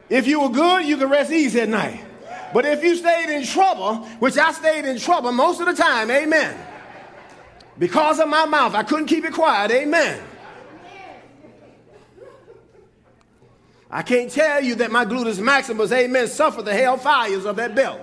If 0.10 0.28
you 0.28 0.42
were 0.42 0.50
good, 0.50 0.86
you 0.86 0.98
could 0.98 1.10
rest 1.10 1.32
easy 1.32 1.62
at 1.62 1.70
night. 1.70 2.06
But 2.54 2.66
if 2.66 2.84
you 2.84 2.96
stayed 2.96 3.36
in 3.36 3.46
trouble, 3.46 4.06
which 4.20 4.38
I 4.38 4.52
stayed 4.52 4.86
in 4.86 5.00
trouble 5.00 5.32
most 5.32 5.60
of 5.60 5.66
the 5.66 5.74
time, 5.74 6.12
amen. 6.12 6.56
Because 7.80 8.20
of 8.20 8.28
my 8.28 8.46
mouth, 8.46 8.76
I 8.76 8.84
couldn't 8.84 9.08
keep 9.08 9.26
it 9.26 9.34
quiet, 9.34 9.72
amen. 9.72 10.22
I 13.94 14.02
can't 14.02 14.32
tell 14.32 14.60
you 14.60 14.74
that 14.76 14.92
my 14.92 15.06
gluteus 15.06 15.40
maximus, 15.40 15.92
amen, 15.92 16.28
suffered 16.28 16.66
the 16.66 16.74
hell 16.74 16.98
fires 16.98 17.46
of 17.46 17.58
that 17.58 17.76
belt. 17.76 18.02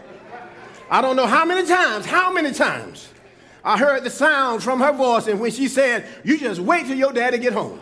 I 0.89 1.03
don't 1.03 1.17
know 1.17 1.27
how 1.27 1.45
many 1.45 1.67
times, 1.67 2.07
how 2.07 2.33
many 2.33 2.53
times 2.53 3.09
I 3.65 3.77
heard 3.77 4.05
the 4.05 4.11
sound 4.11 4.63
from 4.63 4.79
her 4.79 4.93
voice, 4.93 5.27
and 5.27 5.41
when 5.41 5.51
she 5.51 5.67
said, 5.67 6.07
You 6.23 6.39
just 6.39 6.61
wait 6.61 6.87
till 6.87 6.97
your 6.97 7.13
daddy 7.13 7.39
get 7.39 7.53
home. 7.53 7.81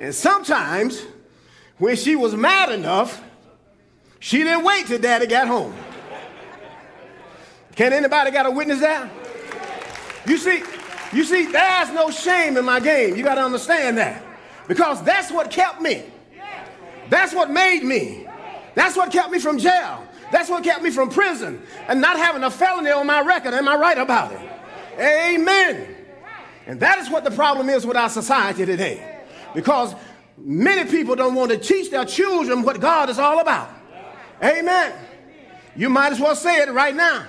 And 0.00 0.12
sometimes, 0.12 1.04
when 1.78 1.94
she 1.94 2.16
was 2.16 2.34
mad 2.34 2.72
enough, 2.72 3.22
she 4.18 4.38
didn't 4.38 4.64
wait 4.64 4.88
till 4.88 4.98
daddy 4.98 5.28
got 5.28 5.46
home. 5.46 5.72
Can 7.76 7.92
anybody 7.92 8.32
got 8.32 8.46
a 8.46 8.50
witness 8.50 8.80
that? 8.80 9.08
You 10.26 10.36
see, 10.36 10.64
you 11.12 11.24
see, 11.24 11.46
there's 11.46 11.90
no 11.90 12.10
shame 12.10 12.56
in 12.56 12.64
my 12.64 12.80
game. 12.80 13.16
You 13.16 13.22
got 13.22 13.34
to 13.34 13.42
understand 13.42 13.98
that. 13.98 14.24
Because 14.68 15.02
that's 15.02 15.32
what 15.32 15.50
kept 15.50 15.80
me. 15.80 16.04
That's 17.08 17.34
what 17.34 17.50
made 17.50 17.82
me. 17.82 18.26
That's 18.74 18.96
what 18.96 19.10
kept 19.10 19.30
me 19.32 19.40
from 19.40 19.58
jail. 19.58 20.06
That's 20.30 20.48
what 20.48 20.62
kept 20.62 20.82
me 20.82 20.90
from 20.90 21.10
prison 21.10 21.60
and 21.88 22.00
not 22.00 22.16
having 22.16 22.44
a 22.44 22.50
felony 22.50 22.90
on 22.90 23.06
my 23.06 23.20
record. 23.20 23.52
Am 23.52 23.66
I 23.66 23.74
right 23.74 23.98
about 23.98 24.32
it? 24.32 24.40
Amen. 25.00 25.96
And 26.66 26.78
that 26.80 26.98
is 26.98 27.10
what 27.10 27.24
the 27.24 27.32
problem 27.32 27.68
is 27.68 27.84
with 27.84 27.96
our 27.96 28.08
society 28.08 28.64
today. 28.64 29.22
Because 29.54 29.94
many 30.38 30.88
people 30.88 31.16
don't 31.16 31.34
want 31.34 31.50
to 31.50 31.58
teach 31.58 31.90
their 31.90 32.04
children 32.04 32.62
what 32.62 32.80
God 32.80 33.10
is 33.10 33.18
all 33.18 33.40
about. 33.40 33.70
Amen. 34.42 34.92
You 35.74 35.90
might 35.90 36.12
as 36.12 36.20
well 36.20 36.36
say 36.36 36.58
it 36.58 36.70
right 36.70 36.94
now. 36.94 37.26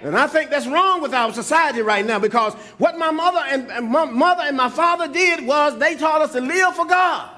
And 0.00 0.16
I 0.16 0.28
think 0.28 0.50
that's 0.50 0.66
wrong 0.66 1.02
with 1.02 1.12
our 1.12 1.32
society 1.32 1.82
right 1.82 2.06
now 2.06 2.18
because 2.18 2.54
what 2.78 2.96
my 2.98 3.10
mother 3.10 3.40
and, 3.48 3.70
and 3.70 3.90
my 3.90 4.04
mother 4.04 4.42
and 4.44 4.56
my 4.56 4.68
father 4.68 5.08
did 5.08 5.44
was 5.44 5.76
they 5.78 5.96
taught 5.96 6.22
us 6.22 6.32
to 6.32 6.40
live 6.40 6.76
for 6.76 6.86
God. 6.86 7.30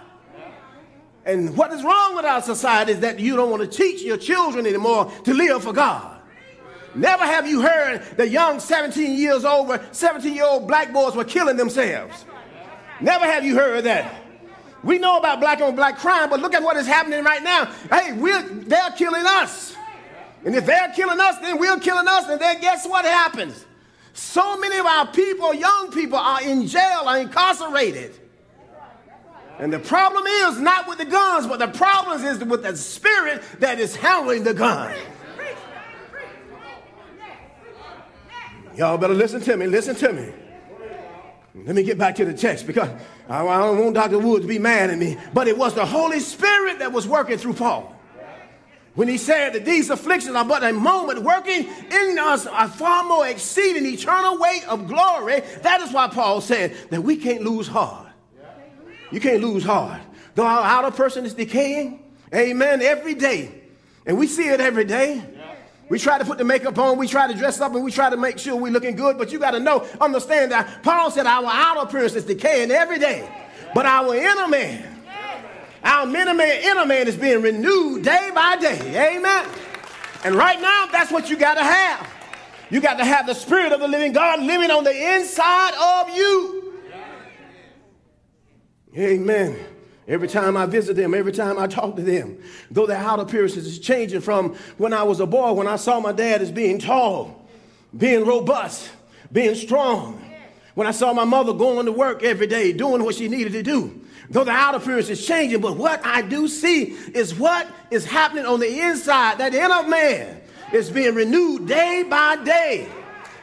And 1.25 1.57
what 1.57 1.73
is 1.73 1.83
wrong 1.83 2.17
with 2.17 2.25
our 2.25 2.43
society 2.43 2.93
is 2.93 3.01
that 3.01 3.19
you 3.19 3.37
don't 3.37 3.51
want 3.51 3.63
to 3.63 3.69
teach 3.69 4.03
your 4.03 4.17
children 4.17 4.67
anymore 4.67 5.11
to 5.25 5.33
live 5.33 5.63
for 5.63 5.73
God. 5.73 6.19
Never 6.95 7.25
have 7.25 7.47
you 7.47 7.63
heard 7.63 8.03
the 8.17 8.29
young 8.29 8.59
17 8.59 9.17
years 9.17 9.45
old, 9.45 9.79
17 9.93 10.35
year 10.35 10.45
old 10.45 10.67
black 10.67 10.93
boys 10.93 11.15
were 11.15 11.25
killing 11.25 11.57
themselves. 11.57 12.25
Never 13.01 13.25
have 13.25 13.45
you 13.45 13.55
heard 13.55 13.85
that. 13.85 14.23
We 14.83 14.99
know 14.99 15.19
about 15.19 15.41
black 15.41 15.61
on 15.61 15.77
black 15.77 15.99
crime, 15.99 16.31
but 16.31 16.41
look 16.41 16.55
at 16.55 16.63
what 16.63 16.77
is 16.77 16.87
happening 16.87 17.23
right 17.23 17.43
now. 17.43 17.67
Hey, 17.91 18.13
we're, 18.13 18.43
they're 18.43 18.91
killing 18.97 19.25
us. 19.27 19.77
And 20.45 20.55
if 20.55 20.67
they're 20.67 20.93
killing 20.95 21.21
us, 21.21 21.39
then 21.39 21.59
we're 21.59 21.79
killing 21.81 22.09
us. 22.09 22.29
And 22.29 22.41
then 22.41 22.61
guess 22.61 22.87
what 22.87 23.05
happens? 23.05 23.67
So 24.13 24.59
many 24.59 24.79
of 24.79 24.87
our 24.87 25.07
people, 25.09 25.55
young 25.55 25.91
people, 25.93 26.19
are 26.19 26.43
in 26.43 26.67
jail, 26.67 27.03
are 27.07 27.19
incarcerated. 27.19 28.19
And 29.59 29.73
the 29.73 29.79
problem 29.79 30.27
is 30.27 30.59
not 30.59 30.89
with 30.89 30.99
the 30.99 31.05
guns, 31.05 31.47
but 31.47 31.59
the 31.59 31.69
problem 31.69 32.25
is 32.25 32.43
with 32.43 32.63
the 32.63 32.77
spirit 32.77 33.43
that 33.59 33.79
is 33.79 33.95
handling 33.95 34.43
the 34.45 34.55
gun. 34.55 34.97
Y'all 38.75 38.97
better 38.97 39.15
listen 39.15 39.43
to 39.43 39.57
me. 39.57 39.67
Listen 39.67 39.95
to 39.97 40.13
me. 40.13 40.33
Let 41.67 41.75
me 41.75 41.83
get 41.83 41.99
back 41.99 42.15
to 42.15 42.25
the 42.25 42.33
text 42.33 42.67
because 42.67 42.89
I 43.29 43.43
don't 43.43 43.79
want 43.79 43.95
Dr. 43.95 44.19
Wood 44.19 44.43
to 44.43 44.49
be 44.49 44.59
mad 44.59 44.89
at 44.89 44.97
me. 44.99 45.19
But 45.35 45.49
it 45.49 45.59
was 45.59 45.75
the 45.75 45.85
Holy 45.85 46.21
Spirit 46.21 46.79
that 46.79 46.93
was 46.93 47.07
working 47.07 47.37
through 47.37 47.55
Paul 47.55 47.95
when 48.95 49.09
he 49.09 49.17
said 49.17 49.53
that 49.55 49.65
these 49.65 49.89
afflictions 49.91 50.35
are 50.35 50.45
but 50.45 50.65
a 50.65 50.73
moment 50.73 51.23
working 51.23 51.69
in 51.69 52.19
us 52.19 52.47
a 52.47 52.69
far 52.69 53.05
more 53.05 53.27
exceeding 53.27 53.87
eternal 53.87 54.39
weight 54.39 54.67
of 54.69 54.89
glory. 54.89 55.41
That 55.63 55.81
is 55.81 55.93
why 55.93 56.09
Paul 56.09 56.41
said 56.41 56.77
that 56.91 57.03
we 57.03 57.17
can't 57.17 57.43
lose 57.43 57.69
heart. 57.69 58.09
You 59.13 59.21
can't 59.21 59.43
lose 59.43 59.65
heart. 59.65 60.01
Though 60.35 60.47
our 60.47 60.65
outer 60.65 60.97
person 60.97 61.25
is 61.25 61.35
decaying, 61.35 62.03
amen, 62.35 62.83
every 62.83 63.15
day. 63.15 63.63
And 64.07 64.19
we 64.19 64.27
see 64.27 64.49
it 64.49 64.61
every 64.61 64.85
day. 64.85 65.23
We 65.89 65.99
try 65.99 66.19
to 66.19 66.25
put 66.25 66.39
the 66.39 66.45
makeup 66.45 66.79
on, 66.79 66.99
we 66.99 67.09
try 67.09 67.27
to 67.27 67.37
dress 67.37 67.61
up, 67.61 67.75
and 67.75 67.83
we 67.83 67.91
try 67.91 68.11
to 68.11 68.17
make 68.17 68.39
sure 68.39 68.55
we're 68.55 68.73
looking 68.73 68.95
good. 68.95 69.19
But 69.19 69.33
you 69.33 69.41
got 69.41 69.53
to 69.53 69.61
know, 69.61 69.87
understand 70.01 70.53
that 70.53 70.85
Paul 70.85 71.11
said 71.11 71.27
our 71.27 71.45
outer 71.47 71.81
appearance 71.81 72.15
is 72.15 72.25
decaying 72.25 72.71
every 72.71 73.01
day. 73.01 73.29
But 73.75 73.87
our 73.87 74.15
inner 74.15 74.47
man, 74.47 74.90
our 75.83 76.07
inner 76.07 76.35
man, 76.35 76.63
inner 76.63 76.87
man 76.87 77.09
is 77.09 77.17
being 77.17 77.43
renewed 77.43 78.05
day 78.05 78.31
by 78.35 78.57
day. 78.57 79.17
Amen. 79.17 79.49
And 80.25 80.35
right 80.35 80.61
now, 80.61 80.87
that's 80.93 81.11
what 81.11 81.31
you 81.31 81.37
got 81.37 81.55
to 81.55 81.65
have. 81.65 82.07
You 82.71 82.81
got 82.81 82.99
to 82.99 83.05
have 83.05 83.27
the 83.27 83.35
Spirit 83.35 83.73
of 83.73 83.81
the 83.81 83.89
living 83.89 84.13
God 84.13 84.41
living 84.43 84.71
on 84.71 84.85
the 84.85 85.15
inside 85.15 85.75
of 85.75 86.15
you. 86.15 86.75
Amen. 88.97 89.59
Every 90.07 90.29
time 90.29 90.57
I 90.57 90.67
visit 90.67 90.97
them, 90.97 91.15
every 91.15 91.33
time 91.33 91.59
I 91.59 91.69
talk 91.69 91.95
to 91.97 92.03
them, 92.03 92.43
though 92.71 92.87
their 92.87 92.97
outer 92.97 93.23
appearances 93.23 93.67
is 93.67 93.79
changing 93.79 94.21
from 94.21 94.57
when 94.77 94.93
I 94.93 95.05
was 95.05 95.21
a 95.21 95.27
boy, 95.27 95.53
when 95.53 95.69
I 95.69 95.77
saw 95.77 96.01
my 96.01 96.11
dad 96.11 96.43
as 96.43 96.51
being 96.51 96.81
tall, 96.81 97.49
being 97.97 98.27
robust, 98.27 98.91
being 99.33 99.55
strong. 99.55 100.21
When 100.75 100.87
I 100.87 100.93
saw 100.93 101.13
my 101.13 101.25
mother 101.25 101.53
going 101.53 101.87
to 101.87 101.93
work 101.93 102.23
every 102.23 102.47
day, 102.47 102.73
doing 102.73 103.05
what 103.05 103.15
she 103.15 103.29
needed 103.29 103.53
to 103.53 103.63
do. 103.63 104.01
Though 104.31 104.45
the 104.45 104.53
outer 104.53 104.79
appearance 104.79 105.09
is 105.09 105.27
changing, 105.27 105.61
but 105.61 105.77
what 105.77 106.05
I 106.07 106.23
do 106.23 106.47
see 106.47 106.85
is 107.15 107.35
what 107.35 107.69
is 107.91 108.05
happening 108.05 108.47
on 108.47 108.61
the 108.61 108.81
inside. 108.81 109.39
That 109.39 109.55
inner 109.55 109.89
man 109.89 110.41
is 110.73 110.89
being 110.89 111.17
renewed 111.17 111.67
day 111.67 112.05
by 112.09 112.37
day. 112.37 112.89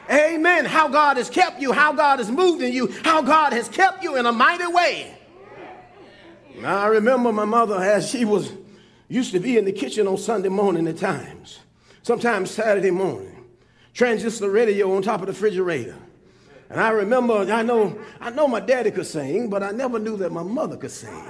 Amen. 0.10 0.64
How 0.64 0.88
God 0.88 1.18
has 1.18 1.30
kept 1.30 1.60
you, 1.60 1.74
how 1.74 1.92
God 1.92 2.20
has 2.20 2.32
moved 2.32 2.64
in 2.64 2.72
you, 2.72 2.88
how 3.04 3.22
God 3.22 3.52
has 3.52 3.68
kept 3.68 4.02
you 4.02 4.16
in 4.16 4.26
a 4.26 4.32
mighty 4.32 4.68
way. 4.68 5.14
Now, 6.58 6.78
I 6.78 6.88
remember 6.88 7.34
my 7.34 7.44
mother 7.44 7.76
as 7.76 8.10
she 8.10 8.24
was 8.24 8.54
used 9.10 9.34
to 9.34 9.40
be 9.42 9.58
in 9.58 9.66
the 9.66 9.74
kitchen 9.74 10.08
on 10.08 10.18
Sunday 10.18 10.50
morning 10.50 10.88
at 10.88 10.98
times, 10.98 11.60
sometimes 12.02 12.50
Saturday 12.50 12.92
morning, 12.92 13.46
transistor 13.94 14.50
radio 14.50 14.96
on 14.96 15.02
top 15.02 15.20
of 15.20 15.28
the 15.28 15.34
refrigerator. 15.34 15.98
And 16.70 16.82
I 16.82 16.90
remember, 16.90 17.52
I 17.52 17.62
know, 17.62 17.98
I 18.20 18.30
know 18.30 18.48
my 18.48 18.60
daddy 18.60 18.92
could 18.92 19.06
sing, 19.06 19.50
but 19.50 19.64
I 19.64 19.72
never 19.72 20.00
knew 20.00 20.18
that 20.18 20.32
my 20.32 20.44
mother 20.44 20.76
could 20.76 20.92
sing. 20.92 21.24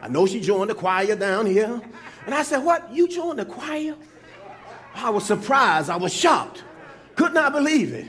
I 0.00 0.08
know 0.08 0.26
she 0.26 0.40
joined 0.40 0.70
the 0.70 0.74
choir 0.74 1.16
down 1.16 1.46
here. 1.46 1.80
And 2.26 2.34
I 2.34 2.42
said, 2.42 2.58
What? 2.58 2.92
You 2.92 3.08
joined 3.08 3.38
the 3.38 3.44
choir? 3.44 3.96
I 4.94 5.10
was 5.10 5.24
surprised. 5.24 5.90
I 5.90 5.96
was 5.96 6.12
shocked. 6.12 6.62
Could 7.16 7.34
not 7.34 7.52
believe 7.52 7.92
it. 7.92 8.06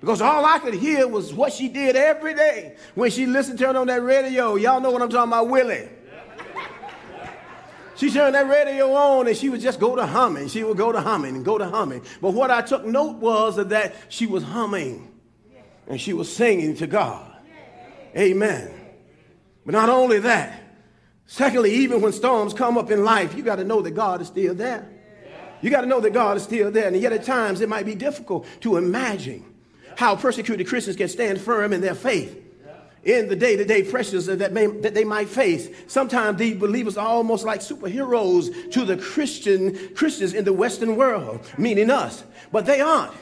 Because 0.00 0.22
all 0.22 0.46
I 0.46 0.58
could 0.58 0.74
hear 0.74 1.06
was 1.06 1.34
what 1.34 1.52
she 1.52 1.68
did 1.68 1.94
every 1.94 2.34
day 2.34 2.76
when 2.94 3.10
she 3.10 3.26
listened 3.26 3.58
to 3.58 3.68
it 3.68 3.76
on 3.76 3.86
that 3.88 4.02
radio. 4.02 4.56
Y'all 4.56 4.80
know 4.80 4.90
what 4.90 5.02
I'm 5.02 5.10
talking 5.10 5.30
about, 5.30 5.48
Willie. 5.48 5.88
She 7.96 8.10
turned 8.10 8.34
that 8.34 8.48
radio 8.48 8.94
on 8.94 9.28
and 9.28 9.36
she 9.36 9.50
would 9.50 9.60
just 9.60 9.78
go 9.78 9.94
to 9.94 10.06
humming. 10.06 10.48
She 10.48 10.64
would 10.64 10.78
go 10.78 10.90
to 10.90 11.02
humming 11.02 11.36
and 11.36 11.44
go 11.44 11.58
to 11.58 11.68
humming. 11.68 12.00
But 12.22 12.30
what 12.30 12.50
I 12.50 12.62
took 12.62 12.86
note 12.86 13.16
was 13.16 13.56
that 13.56 13.94
she 14.08 14.26
was 14.26 14.42
humming 14.42 15.09
and 15.90 16.00
she 16.00 16.14
was 16.14 16.34
singing 16.34 16.76
to 16.76 16.86
God. 16.86 17.30
Amen. 18.16 18.70
But 19.66 19.72
not 19.72 19.88
only 19.88 20.20
that, 20.20 20.62
secondly, 21.26 21.72
even 21.72 22.00
when 22.00 22.12
storms 22.12 22.54
come 22.54 22.78
up 22.78 22.90
in 22.90 23.04
life, 23.04 23.34
you 23.36 23.42
got 23.42 23.56
to 23.56 23.64
know 23.64 23.82
that 23.82 23.90
God 23.90 24.22
is 24.22 24.28
still 24.28 24.54
there. 24.54 24.88
You 25.60 25.68
got 25.68 25.82
to 25.82 25.86
know 25.86 26.00
that 26.00 26.12
God 26.12 26.36
is 26.36 26.44
still 26.44 26.70
there. 26.70 26.86
And 26.86 26.96
yet 26.96 27.12
at 27.12 27.24
times 27.24 27.60
it 27.60 27.68
might 27.68 27.84
be 27.84 27.94
difficult 27.94 28.46
to 28.60 28.76
imagine 28.76 29.44
how 29.96 30.16
persecuted 30.16 30.66
Christians 30.66 30.96
can 30.96 31.08
stand 31.08 31.40
firm 31.40 31.72
in 31.72 31.80
their 31.80 31.96
faith. 31.96 32.40
in 33.04 33.28
the 33.28 33.36
day-to-day 33.36 33.84
pressures 33.84 34.26
that, 34.26 34.52
may, 34.52 34.66
that 34.66 34.94
they 34.94 35.04
might 35.04 35.28
face. 35.28 35.68
Sometimes 35.86 36.38
these 36.38 36.56
believers 36.56 36.96
are 36.96 37.06
almost 37.06 37.44
like 37.44 37.60
superheroes 37.60 38.72
to 38.72 38.84
the 38.84 38.96
Christian 38.96 39.94
Christians 39.94 40.34
in 40.34 40.44
the 40.44 40.52
Western 40.52 40.96
world, 40.96 41.40
meaning 41.56 41.90
us, 41.90 42.24
but 42.52 42.66
they 42.66 42.80
aren't. 42.80 43.14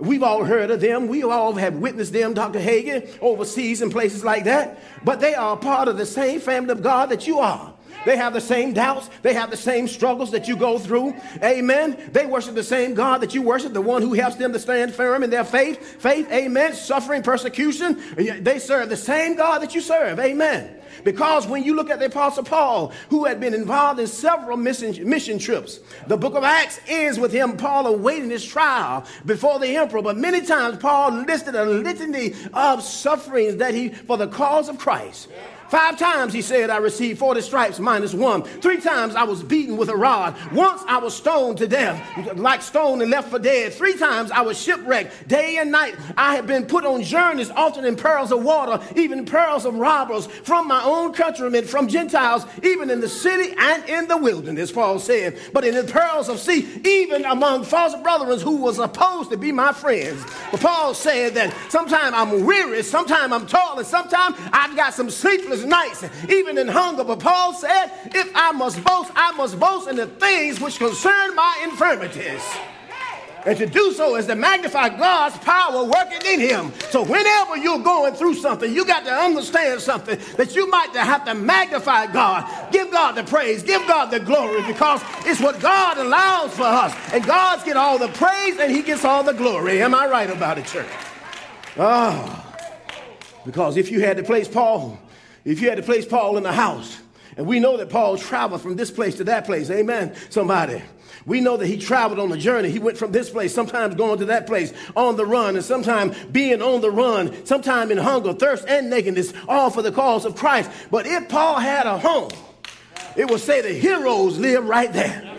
We've 0.00 0.22
all 0.22 0.44
heard 0.44 0.70
of 0.70 0.80
them. 0.80 1.08
We 1.08 1.22
all 1.22 1.52
have 1.54 1.76
witnessed 1.76 2.12
them, 2.12 2.32
Dr. 2.32 2.58
Hagin, 2.58 3.18
overseas 3.20 3.82
in 3.82 3.90
places 3.90 4.24
like 4.24 4.44
that. 4.44 4.78
But 5.04 5.20
they 5.20 5.34
are 5.34 5.56
part 5.56 5.88
of 5.88 5.98
the 5.98 6.06
same 6.06 6.40
family 6.40 6.72
of 6.72 6.82
God 6.82 7.10
that 7.10 7.26
you 7.26 7.38
are. 7.38 7.74
They 8.04 8.16
have 8.16 8.32
the 8.32 8.40
same 8.40 8.72
doubts. 8.72 9.10
They 9.22 9.34
have 9.34 9.50
the 9.50 9.56
same 9.56 9.88
struggles 9.88 10.30
that 10.30 10.48
you 10.48 10.56
go 10.56 10.78
through. 10.78 11.14
Amen. 11.42 12.10
They 12.12 12.26
worship 12.26 12.54
the 12.54 12.62
same 12.62 12.94
God 12.94 13.20
that 13.22 13.34
you 13.34 13.42
worship, 13.42 13.72
the 13.72 13.80
one 13.80 14.02
who 14.02 14.14
helps 14.14 14.36
them 14.36 14.52
to 14.52 14.58
stand 14.58 14.94
firm 14.94 15.22
in 15.22 15.30
their 15.30 15.44
faith. 15.44 16.00
Faith, 16.00 16.30
amen. 16.30 16.74
Suffering, 16.74 17.22
persecution. 17.22 18.00
They 18.16 18.58
serve 18.58 18.88
the 18.88 18.96
same 18.96 19.36
God 19.36 19.62
that 19.62 19.74
you 19.74 19.80
serve. 19.80 20.18
Amen. 20.18 20.76
Because 21.04 21.46
when 21.46 21.62
you 21.62 21.74
look 21.74 21.88
at 21.90 21.98
the 21.98 22.06
Apostle 22.06 22.44
Paul, 22.44 22.92
who 23.08 23.24
had 23.24 23.40
been 23.40 23.54
involved 23.54 24.00
in 24.00 24.06
several 24.06 24.56
mission, 24.56 25.08
mission 25.08 25.38
trips, 25.38 25.80
the 26.06 26.16
book 26.16 26.34
of 26.34 26.44
Acts 26.44 26.80
ends 26.88 27.18
with 27.18 27.32
him, 27.32 27.56
Paul, 27.56 27.86
awaiting 27.86 28.30
his 28.30 28.44
trial 28.44 29.06
before 29.24 29.58
the 29.58 29.76
emperor. 29.76 30.02
But 30.02 30.16
many 30.16 30.42
times, 30.42 30.78
Paul 30.78 31.24
listed 31.26 31.54
a 31.54 31.64
litany 31.64 32.34
of 32.52 32.82
sufferings 32.82 33.56
that 33.56 33.74
he, 33.74 33.90
for 33.90 34.16
the 34.16 34.28
cause 34.28 34.68
of 34.68 34.78
Christ. 34.78 35.28
Five 35.70 35.98
times 35.98 36.32
he 36.32 36.42
said, 36.42 36.68
I 36.68 36.78
received 36.78 37.20
40 37.20 37.42
stripes 37.42 37.78
minus 37.78 38.12
one. 38.12 38.42
Three 38.42 38.80
times 38.80 39.14
I 39.14 39.22
was 39.22 39.40
beaten 39.44 39.76
with 39.76 39.88
a 39.88 39.96
rod. 39.96 40.36
Once 40.52 40.82
I 40.88 40.98
was 40.98 41.14
stoned 41.14 41.58
to 41.58 41.68
death, 41.68 42.36
like 42.36 42.60
stoned 42.60 43.02
and 43.02 43.10
left 43.10 43.30
for 43.30 43.38
dead. 43.38 43.72
Three 43.72 43.96
times 43.96 44.32
I 44.32 44.40
was 44.40 44.60
shipwrecked. 44.60 45.28
Day 45.28 45.58
and 45.58 45.70
night 45.70 45.94
I 46.16 46.34
had 46.34 46.48
been 46.48 46.66
put 46.66 46.84
on 46.84 47.04
journeys, 47.04 47.50
often 47.50 47.84
in 47.84 47.94
perils 47.94 48.32
of 48.32 48.42
water, 48.42 48.84
even 48.96 49.24
perils 49.24 49.64
of 49.64 49.74
robbers, 49.76 50.26
from 50.26 50.66
my 50.66 50.82
own 50.82 51.12
countrymen, 51.12 51.64
from 51.64 51.86
Gentiles, 51.86 52.44
even 52.64 52.90
in 52.90 53.00
the 53.00 53.08
city 53.08 53.54
and 53.56 53.88
in 53.88 54.08
the 54.08 54.16
wilderness, 54.16 54.72
Paul 54.72 54.98
said. 54.98 55.38
But 55.52 55.64
in 55.64 55.76
the 55.76 55.84
perils 55.84 56.28
of 56.28 56.40
sea, 56.40 56.68
even 56.84 57.24
among 57.24 57.62
false 57.62 57.94
brethren 58.02 58.40
who 58.40 58.56
was 58.56 58.74
supposed 58.76 59.30
to 59.30 59.36
be 59.36 59.52
my 59.52 59.72
friends. 59.72 60.20
But 60.50 60.60
Paul 60.60 60.94
said 60.94 61.34
that 61.34 61.54
sometimes 61.68 62.12
I'm 62.16 62.44
weary, 62.44 62.82
sometimes 62.82 63.32
I'm 63.32 63.46
tall, 63.46 63.78
and 63.78 63.86
sometimes 63.86 64.36
I've 64.52 64.74
got 64.74 64.94
some 64.94 65.10
sleepless 65.10 65.59
nights, 65.64 66.04
even 66.28 66.58
in 66.58 66.68
hunger. 66.68 67.04
But 67.04 67.20
Paul 67.20 67.54
said, 67.54 67.90
if 68.06 68.30
I 68.34 68.52
must 68.52 68.82
boast, 68.84 69.12
I 69.14 69.32
must 69.32 69.58
boast 69.58 69.88
in 69.88 69.96
the 69.96 70.06
things 70.06 70.60
which 70.60 70.78
concern 70.78 71.34
my 71.34 71.60
infirmities. 71.64 72.42
And 73.46 73.56
to 73.56 73.66
do 73.66 73.92
so 73.92 74.16
is 74.16 74.26
to 74.26 74.34
magnify 74.34 74.90
God's 74.90 75.38
power 75.38 75.84
working 75.84 76.20
in 76.26 76.40
him. 76.40 76.72
So 76.90 77.02
whenever 77.02 77.56
you're 77.56 77.78
going 77.78 78.14
through 78.14 78.34
something, 78.34 78.72
you 78.72 78.84
got 78.84 79.04
to 79.04 79.12
understand 79.12 79.80
something 79.80 80.18
that 80.36 80.54
you 80.54 80.68
might 80.68 80.90
have 80.90 81.24
to 81.24 81.34
magnify 81.34 82.12
God. 82.12 82.70
Give 82.70 82.90
God 82.90 83.12
the 83.12 83.24
praise, 83.24 83.62
give 83.62 83.86
God 83.86 84.10
the 84.10 84.20
glory 84.20 84.62
because 84.66 85.00
it's 85.20 85.40
what 85.40 85.60
God 85.60 85.98
allows 85.98 86.52
for 86.54 86.64
us. 86.64 86.94
And 87.12 87.24
God's 87.24 87.64
get 87.64 87.76
all 87.76 87.98
the 87.98 88.08
praise 88.08 88.58
and 88.58 88.70
he 88.70 88.82
gets 88.82 89.04
all 89.04 89.22
the 89.22 89.32
glory. 89.32 89.80
Am 89.82 89.94
I 89.94 90.06
right 90.06 90.30
about 90.30 90.58
it, 90.58 90.66
church? 90.66 90.88
Oh. 91.78 92.46
Because 93.46 93.78
if 93.78 93.90
you 93.90 94.00
had 94.00 94.18
to 94.18 94.22
place 94.22 94.48
Paul 94.48 94.98
if 95.44 95.60
you 95.60 95.68
had 95.68 95.76
to 95.76 95.82
place 95.82 96.06
Paul 96.06 96.36
in 96.36 96.42
the 96.42 96.52
house, 96.52 97.00
and 97.36 97.46
we 97.46 97.60
know 97.60 97.76
that 97.76 97.90
Paul 97.90 98.18
traveled 98.18 98.60
from 98.60 98.76
this 98.76 98.90
place 98.90 99.16
to 99.16 99.24
that 99.24 99.46
place, 99.46 99.70
amen, 99.70 100.14
somebody. 100.28 100.82
We 101.26 101.40
know 101.40 101.56
that 101.56 101.66
he 101.66 101.76
traveled 101.76 102.18
on 102.18 102.30
the 102.30 102.38
journey. 102.38 102.70
He 102.70 102.78
went 102.78 102.96
from 102.96 103.12
this 103.12 103.30
place, 103.30 103.54
sometimes 103.54 103.94
going 103.94 104.18
to 104.20 104.26
that 104.26 104.46
place 104.46 104.72
on 104.96 105.16
the 105.16 105.26
run, 105.26 105.54
and 105.54 105.64
sometimes 105.64 106.16
being 106.26 106.62
on 106.62 106.80
the 106.80 106.90
run, 106.90 107.44
sometimes 107.44 107.90
in 107.90 107.98
hunger, 107.98 108.32
thirst, 108.32 108.66
and 108.66 108.90
nakedness, 108.90 109.32
all 109.48 109.70
for 109.70 109.82
the 109.82 109.92
cause 109.92 110.24
of 110.24 110.34
Christ. 110.34 110.70
But 110.90 111.06
if 111.06 111.28
Paul 111.28 111.58
had 111.58 111.86
a 111.86 111.98
home, 111.98 112.30
it 113.16 113.30
would 113.30 113.40
say 113.40 113.60
the 113.60 113.72
heroes 113.72 114.38
live 114.38 114.64
right 114.66 114.92
there. 114.92 115.38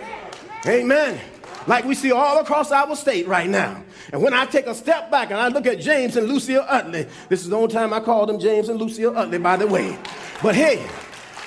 Amen. 0.68 1.20
Like 1.68 1.86
we 1.86 1.96
see 1.96 2.12
all 2.12 2.40
across 2.40 2.72
our 2.72 2.96
state 2.96 3.28
right 3.28 3.50
now. 3.50 3.84
And 4.12 4.22
when 4.22 4.34
I 4.34 4.46
take 4.46 4.68
a 4.68 4.76
step 4.76 5.12
back 5.12 5.32
and 5.32 5.40
I 5.40 5.48
look 5.48 5.66
at 5.66 5.80
James 5.80 6.18
and 6.18 6.28
Lucille 6.28 6.66
Utley, 6.68 7.08
this 7.30 7.42
is 7.42 7.50
the 7.50 7.56
only 7.56 7.74
time 7.74 7.94
I 7.94 8.00
call 8.00 8.26
them 8.26 8.40
James 8.40 8.70
and 8.70 8.80
Lucille 8.80 9.18
Utley, 9.18 9.38
by 9.38 9.58
the 9.58 9.68
way. 9.68 9.98
But 10.42 10.56
hey, 10.56 10.86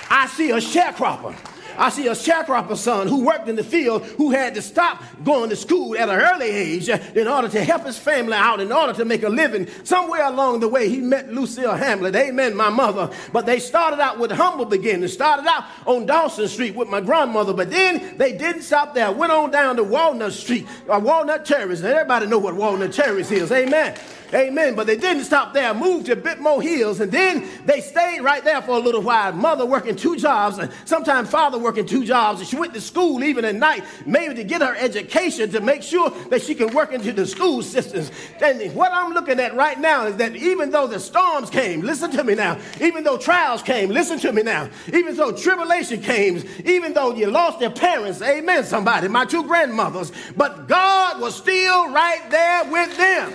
I 0.09 0.27
see 0.27 0.51
a 0.51 0.57
sharecropper 0.57 1.35
I 1.77 1.89
see 1.89 2.07
a 2.07 2.11
sharecropper 2.11 2.77
son 2.77 3.07
who 3.07 3.25
worked 3.25 3.47
in 3.47 3.55
the 3.55 3.63
field 3.63 4.03
who 4.03 4.31
had 4.31 4.55
to 4.55 4.61
stop 4.61 5.03
going 5.23 5.49
to 5.49 5.55
school 5.55 5.97
at 5.97 6.09
an 6.09 6.19
early 6.19 6.47
age 6.47 6.89
in 6.89 7.27
order 7.27 7.47
to 7.49 7.63
help 7.63 7.85
his 7.85 7.97
family 7.97 8.33
out, 8.33 8.59
in 8.59 8.71
order 8.71 8.93
to 8.93 9.05
make 9.05 9.23
a 9.23 9.29
living. 9.29 9.67
Somewhere 9.83 10.25
along 10.25 10.59
the 10.59 10.67
way, 10.67 10.89
he 10.89 10.99
met 10.99 11.31
Lucille 11.31 11.73
Hamlet. 11.75 12.15
Amen, 12.15 12.55
my 12.55 12.69
mother. 12.69 13.09
But 13.31 13.45
they 13.45 13.59
started 13.59 13.99
out 13.99 14.19
with 14.19 14.31
humble 14.31 14.65
beginnings. 14.65 15.13
Started 15.13 15.47
out 15.47 15.65
on 15.85 16.05
Dawson 16.05 16.47
Street 16.47 16.75
with 16.75 16.89
my 16.89 17.01
grandmother, 17.01 17.53
but 17.53 17.69
then 17.69 18.17
they 18.17 18.37
didn't 18.37 18.63
stop 18.63 18.93
there. 18.93 19.11
Went 19.11 19.31
on 19.31 19.51
down 19.51 19.75
to 19.77 19.83
Walnut 19.83 20.33
Street, 20.33 20.67
or 20.87 20.95
uh, 20.95 20.99
Walnut 20.99 21.45
Terrace. 21.45 21.81
Everybody 21.83 22.27
know 22.27 22.39
what 22.39 22.55
Walnut 22.55 22.93
Terrace 22.93 23.31
is. 23.31 23.51
Amen. 23.51 23.95
Amen. 24.33 24.75
But 24.75 24.87
they 24.87 24.97
didn't 24.97 25.23
stop 25.23 25.53
there, 25.53 25.73
moved 25.73 26.07
to 26.07 26.15
Biltmore 26.15 26.61
Hills, 26.61 26.99
and 26.99 27.11
then 27.11 27.47
they 27.65 27.81
stayed 27.81 28.21
right 28.21 28.43
there 28.43 28.61
for 28.61 28.71
a 28.71 28.79
little 28.79 29.01
while. 29.01 29.31
Mother 29.33 29.65
working 29.65 29.95
two 29.95 30.15
jobs, 30.15 30.57
and 30.57 30.71
sometimes 30.85 31.29
father 31.29 31.57
working 31.57 31.85
two 31.85 32.05
jobs. 32.05 32.39
And 32.39 32.49
she 32.49 32.55
went 32.55 32.73
to 32.73 32.81
school 32.81 33.23
even 33.23 33.45
at 33.45 33.55
night, 33.55 33.83
maybe 34.05 34.33
to 34.35 34.43
get 34.43 34.61
her 34.61 34.75
education 34.75 35.51
to 35.51 35.61
make 35.61 35.83
sure 35.83 36.09
that 36.29 36.41
she 36.41 36.55
can 36.55 36.73
work 36.73 36.91
into 36.91 37.11
the 37.11 37.25
school 37.25 37.61
systems. 37.61 38.11
And 38.41 38.73
what 38.75 38.91
I'm 38.91 39.13
looking 39.13 39.39
at 39.39 39.55
right 39.55 39.79
now 39.79 40.07
is 40.07 40.15
that 40.17 40.35
even 40.35 40.71
though 40.71 40.87
the 40.87 40.99
storms 40.99 41.49
came, 41.49 41.81
listen 41.81 42.11
to 42.11 42.23
me 42.23 42.35
now, 42.35 42.59
even 42.81 43.03
though 43.03 43.17
trials 43.17 43.61
came, 43.61 43.89
listen 43.89 44.19
to 44.19 44.33
me 44.33 44.43
now, 44.43 44.69
even 44.93 45.15
though 45.15 45.31
tribulation 45.31 46.01
came, 46.01 46.43
even 46.65 46.93
though 46.93 47.13
you 47.13 47.29
lost 47.29 47.61
your 47.61 47.71
parents, 47.71 48.21
amen, 48.21 48.63
somebody, 48.63 49.07
my 49.07 49.25
two 49.25 49.43
grandmothers, 49.43 50.11
but 50.35 50.67
God 50.67 51.21
was 51.21 51.35
still 51.35 51.89
right 51.91 52.21
there 52.29 52.65
with 52.71 52.97
them. 52.97 53.33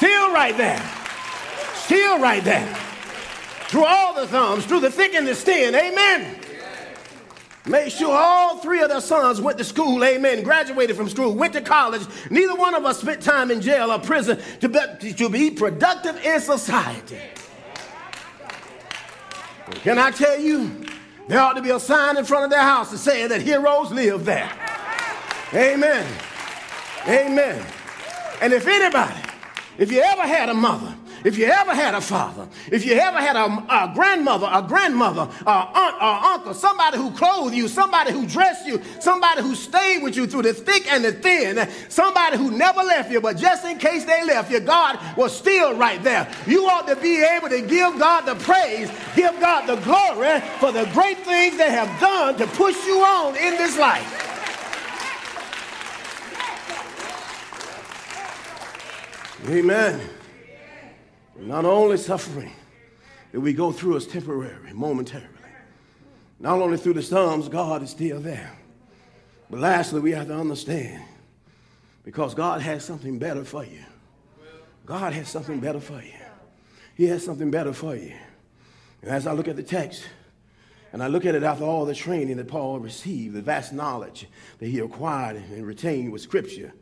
Still 0.00 0.32
right 0.32 0.56
there. 0.56 0.82
Still 1.74 2.18
right 2.20 2.42
there. 2.42 2.74
Through 3.68 3.84
all 3.84 4.14
the 4.14 4.26
thumbs, 4.26 4.64
through 4.64 4.80
the 4.80 4.90
thick 4.90 5.12
and 5.12 5.28
the 5.28 5.34
thin. 5.34 5.74
Amen. 5.74 6.38
Made 7.66 7.92
sure 7.92 8.10
all 8.10 8.56
three 8.60 8.80
of 8.80 8.88
their 8.88 9.02
sons 9.02 9.42
went 9.42 9.58
to 9.58 9.64
school, 9.64 10.02
amen, 10.02 10.42
graduated 10.42 10.96
from 10.96 11.10
school, 11.10 11.34
went 11.34 11.52
to 11.52 11.60
college. 11.60 12.00
Neither 12.30 12.54
one 12.54 12.74
of 12.74 12.86
us 12.86 12.98
spent 13.02 13.20
time 13.20 13.50
in 13.50 13.60
jail 13.60 13.92
or 13.92 13.98
prison 13.98 14.40
to 14.60 14.70
be, 14.70 15.12
to 15.12 15.28
be 15.28 15.50
productive 15.50 16.16
in 16.24 16.40
society. 16.40 17.18
Can 19.82 19.98
I 19.98 20.12
tell 20.12 20.40
you, 20.40 20.86
there 21.28 21.40
ought 21.40 21.56
to 21.56 21.62
be 21.62 21.72
a 21.72 21.78
sign 21.78 22.16
in 22.16 22.24
front 22.24 22.44
of 22.44 22.50
their 22.50 22.62
house 22.62 22.90
to 22.90 22.96
say 22.96 23.26
that 23.26 23.42
heroes 23.42 23.92
live 23.92 24.24
there. 24.24 24.50
Amen. 25.52 26.06
Amen. 27.06 27.66
And 28.40 28.54
if 28.54 28.66
anybody 28.66 29.29
if 29.78 29.90
you 29.90 30.00
ever 30.00 30.22
had 30.22 30.48
a 30.48 30.54
mother, 30.54 30.94
if 31.24 31.36
you 31.36 31.46
ever 31.46 31.74
had 31.74 31.94
a 31.94 32.00
father, 32.00 32.48
if 32.70 32.84
you 32.84 32.94
ever 32.94 33.18
had 33.18 33.36
a, 33.36 33.44
a 33.44 33.92
grandmother, 33.94 34.48
a 34.50 34.62
grandmother, 34.62 35.28
a 35.46 35.50
aunt 35.50 35.94
or 35.96 36.32
uncle, 36.32 36.54
somebody 36.54 36.96
who 36.96 37.10
clothed 37.12 37.54
you, 37.54 37.68
somebody 37.68 38.12
who 38.12 38.26
dressed 38.26 38.66
you, 38.66 38.80
somebody 39.00 39.42
who 39.42 39.54
stayed 39.54 40.02
with 40.02 40.16
you 40.16 40.26
through 40.26 40.42
the 40.42 40.54
thick 40.54 40.90
and 40.90 41.04
the 41.04 41.12
thin, 41.12 41.68
somebody 41.88 42.36
who 42.36 42.50
never 42.50 42.82
left 42.82 43.10
you, 43.10 43.20
but 43.20 43.36
just 43.36 43.64
in 43.64 43.78
case 43.78 44.04
they 44.04 44.24
left 44.24 44.50
you, 44.50 44.60
God 44.60 44.98
was 45.16 45.36
still 45.36 45.76
right 45.76 46.02
there. 46.02 46.30
You 46.46 46.66
ought 46.66 46.86
to 46.88 46.96
be 46.96 47.22
able 47.22 47.48
to 47.48 47.60
give 47.60 47.98
God 47.98 48.22
the 48.22 48.34
praise, 48.36 48.90
give 49.14 49.38
God 49.40 49.66
the 49.66 49.76
glory 49.76 50.40
for 50.58 50.72
the 50.72 50.88
great 50.92 51.18
things 51.18 51.58
they 51.58 51.70
have 51.70 52.00
done 52.00 52.36
to 52.36 52.46
push 52.46 52.76
you 52.86 53.00
on 53.00 53.36
in 53.36 53.56
this 53.56 53.78
life. 53.78 54.29
Amen. 59.48 60.00
Not 61.38 61.64
only 61.64 61.96
suffering 61.96 62.52
that 63.32 63.40
we 63.40 63.52
go 63.52 63.72
through 63.72 63.96
is 63.96 64.06
temporary, 64.06 64.72
momentarily. 64.72 65.28
Not 66.38 66.60
only 66.60 66.76
through 66.76 66.94
the 66.94 67.02
storms, 67.02 67.48
God 67.48 67.82
is 67.82 67.90
still 67.90 68.20
there. 68.20 68.52
But 69.50 69.60
lastly, 69.60 70.00
we 70.00 70.12
have 70.12 70.26
to 70.28 70.36
understand 70.36 71.02
because 72.04 72.34
God 72.34 72.60
has 72.60 72.84
something 72.84 73.18
better 73.18 73.44
for 73.44 73.64
you. 73.64 73.84
God 74.86 75.12
has 75.12 75.28
something 75.28 75.60
better 75.60 75.80
for 75.80 76.02
you. 76.02 76.12
He 76.94 77.06
has 77.06 77.24
something 77.24 77.50
better 77.50 77.72
for 77.72 77.94
you. 77.96 78.14
And 79.02 79.10
as 79.10 79.26
I 79.26 79.32
look 79.32 79.48
at 79.48 79.56
the 79.56 79.62
text, 79.62 80.04
and 80.92 81.02
I 81.02 81.06
look 81.06 81.24
at 81.24 81.34
it 81.34 81.42
after 81.42 81.64
all 81.64 81.86
the 81.86 81.94
training 81.94 82.36
that 82.38 82.48
Paul 82.48 82.78
received, 82.78 83.34
the 83.34 83.42
vast 83.42 83.72
knowledge 83.72 84.26
that 84.58 84.66
he 84.66 84.80
acquired 84.80 85.36
and 85.36 85.66
retained 85.66 86.12
with 86.12 86.20
Scripture, 86.20 86.72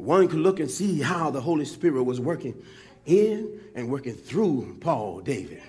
one 0.00 0.28
could 0.28 0.40
look 0.40 0.60
and 0.60 0.70
see 0.70 1.00
how 1.00 1.30
the 1.30 1.40
Holy 1.40 1.64
Spirit 1.64 2.04
was 2.04 2.20
working 2.20 2.54
in 3.06 3.60
and 3.74 3.90
working 3.90 4.14
through 4.14 4.76
Paul 4.80 5.20
David. 5.20 5.62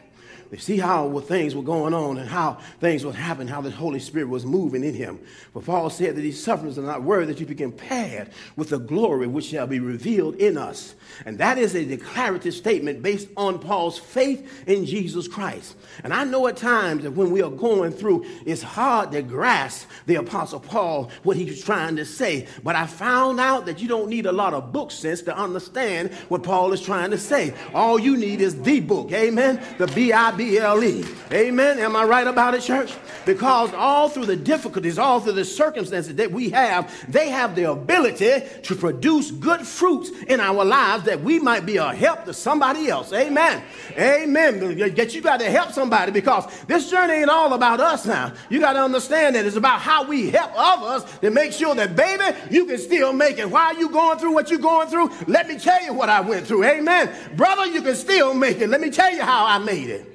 They 0.52 0.58
see 0.58 0.78
how 0.78 1.18
things 1.22 1.56
were 1.56 1.64
going 1.64 1.94
on 1.94 2.18
and 2.18 2.28
how 2.28 2.58
things 2.82 3.06
would 3.06 3.16
happen, 3.16 3.48
how 3.48 3.62
the 3.62 3.72
Holy 3.72 4.02
Spirit 4.02 4.28
was 4.28 4.46
moving 4.46 4.84
in 4.84 4.94
him. 4.94 5.18
But 5.54 5.66
Paul 5.66 5.90
said 5.90 6.18
that 6.18 6.22
these 6.22 6.44
sufferings 6.44 6.78
are 6.78 6.82
not 6.82 7.04
worthy 7.04 7.32
that 7.32 7.40
you 7.40 7.46
be 7.46 7.56
compared 7.56 8.32
with 8.58 8.68
the 8.70 8.78
glory 8.78 9.28
which 9.28 9.46
shall 9.46 9.66
be 9.66 9.80
revealed 9.80 10.36
in 10.36 10.58
us. 10.58 10.94
And 11.26 11.38
that 11.38 11.58
is 11.58 11.74
a 11.74 11.86
declarative 11.86 12.54
statement 12.54 13.02
based 13.02 13.30
on 13.38 13.60
Paul's 13.60 13.98
faith 13.98 14.68
in 14.68 14.86
Jesus 14.86 15.26
Christ. 15.26 15.78
And 16.04 16.14
I 16.14 16.26
know 16.26 16.46
at 16.48 16.58
times 16.58 17.04
that 17.04 17.12
when 17.12 17.32
we 17.32 17.42
are 17.42 17.50
going 17.50 17.94
through, 17.94 18.26
it's 18.46 18.62
hard 18.62 19.14
to 19.14 19.22
grasp 19.22 19.88
the 20.06 20.16
Apostle 20.16 20.60
Paul, 20.60 21.12
what 21.24 21.38
he 21.38 21.46
was 21.46 21.64
trying 21.64 21.96
to 21.96 22.04
say. 22.04 22.48
But 22.62 22.76
I 22.76 22.88
found 22.88 23.40
out 23.40 23.68
that 23.68 23.82
you 23.82 23.88
don't 23.88 24.10
need 24.10 24.26
a 24.26 24.34
lot 24.34 24.54
of 24.54 24.74
book 24.74 24.92
sense 24.92 25.22
to 25.22 25.38
understand 25.38 26.14
what 26.28 26.44
Paul 26.44 26.74
is 26.74 26.82
trying 26.82 27.12
to 27.12 27.18
say. 27.18 27.54
All 27.74 27.98
you 27.98 28.18
need 28.18 28.42
is 28.42 28.62
the 28.62 28.82
book. 28.82 29.14
Amen. 29.14 29.64
The 29.78 29.88
B 29.88 30.12
I 30.12 30.32
B 30.32 30.41
L 30.42 30.84
E. 30.84 31.06
Amen. 31.32 31.80
Am 31.80 31.96
I 31.96 32.04
right 32.04 32.28
about 32.28 32.56
it, 32.56 32.62
church? 32.62 32.94
Because 33.26 33.74
all 33.74 34.10
through 34.10 34.26
the 34.26 34.36
difficulties, 34.36 34.98
all 34.98 35.20
through 35.20 35.34
the 35.34 35.46
circumstances 35.46 36.16
that 36.16 36.32
we 36.32 36.50
have, 36.50 36.92
they 37.12 37.30
have 37.30 37.56
the 37.56 37.70
ability 37.70 38.42
to 38.64 38.76
produce 38.76 39.30
good 39.30 39.62
fruits 39.62 40.10
in 40.28 40.40
our 40.40 40.66
lives 40.66 41.04
that 41.04 41.22
we 41.22 41.40
might 41.40 41.66
be 41.66 41.78
a 41.78 41.94
help 41.94 42.26
to 42.26 42.34
somebody 42.34 42.90
else. 42.90 43.14
Amen. 43.14 43.64
Amen. 43.98 44.76
Get 44.96 45.14
you 45.14 45.22
got 45.22 45.40
to 45.40 45.52
help 45.52 45.72
somebody 45.72 46.12
because 46.12 46.46
this 46.66 46.90
journey 46.90 47.14
ain't 47.14 47.30
all 47.30 47.54
about 47.54 47.80
us 47.80 48.06
now. 48.06 48.34
You 48.50 48.60
got 48.60 48.74
to 48.74 48.84
understand 48.84 49.36
that 49.36 49.46
it's 49.46 49.56
about 49.56 49.82
how 49.82 50.04
we 50.04 50.32
help 50.32 50.52
others 50.56 51.04
to 51.20 51.30
make 51.30 51.52
sure 51.54 51.76
that, 51.76 51.96
baby, 51.96 52.36
you 52.50 52.66
can 52.66 52.80
still 52.80 53.14
make 53.14 53.38
it. 53.38 53.50
Why 53.50 53.66
are 53.66 53.80
you 53.80 53.90
going 53.90 54.18
through 54.18 54.34
what 54.34 54.50
you're 54.50 54.60
going 54.60 54.88
through? 54.88 55.12
Let 55.28 55.48
me 55.48 55.60
tell 55.60 55.84
you 55.84 55.94
what 55.94 56.10
I 56.10 56.22
went 56.22 56.48
through. 56.48 56.64
Amen. 56.64 57.14
Brother, 57.36 57.68
you 57.68 57.82
can 57.82 57.96
still 57.96 58.34
make 58.34 58.60
it. 58.60 58.70
Let 58.70 58.82
me 58.82 58.90
tell 58.90 59.14
you 59.14 59.22
how 59.22 59.46
I 59.46 59.60
made 59.60 59.90
it. 59.90 60.08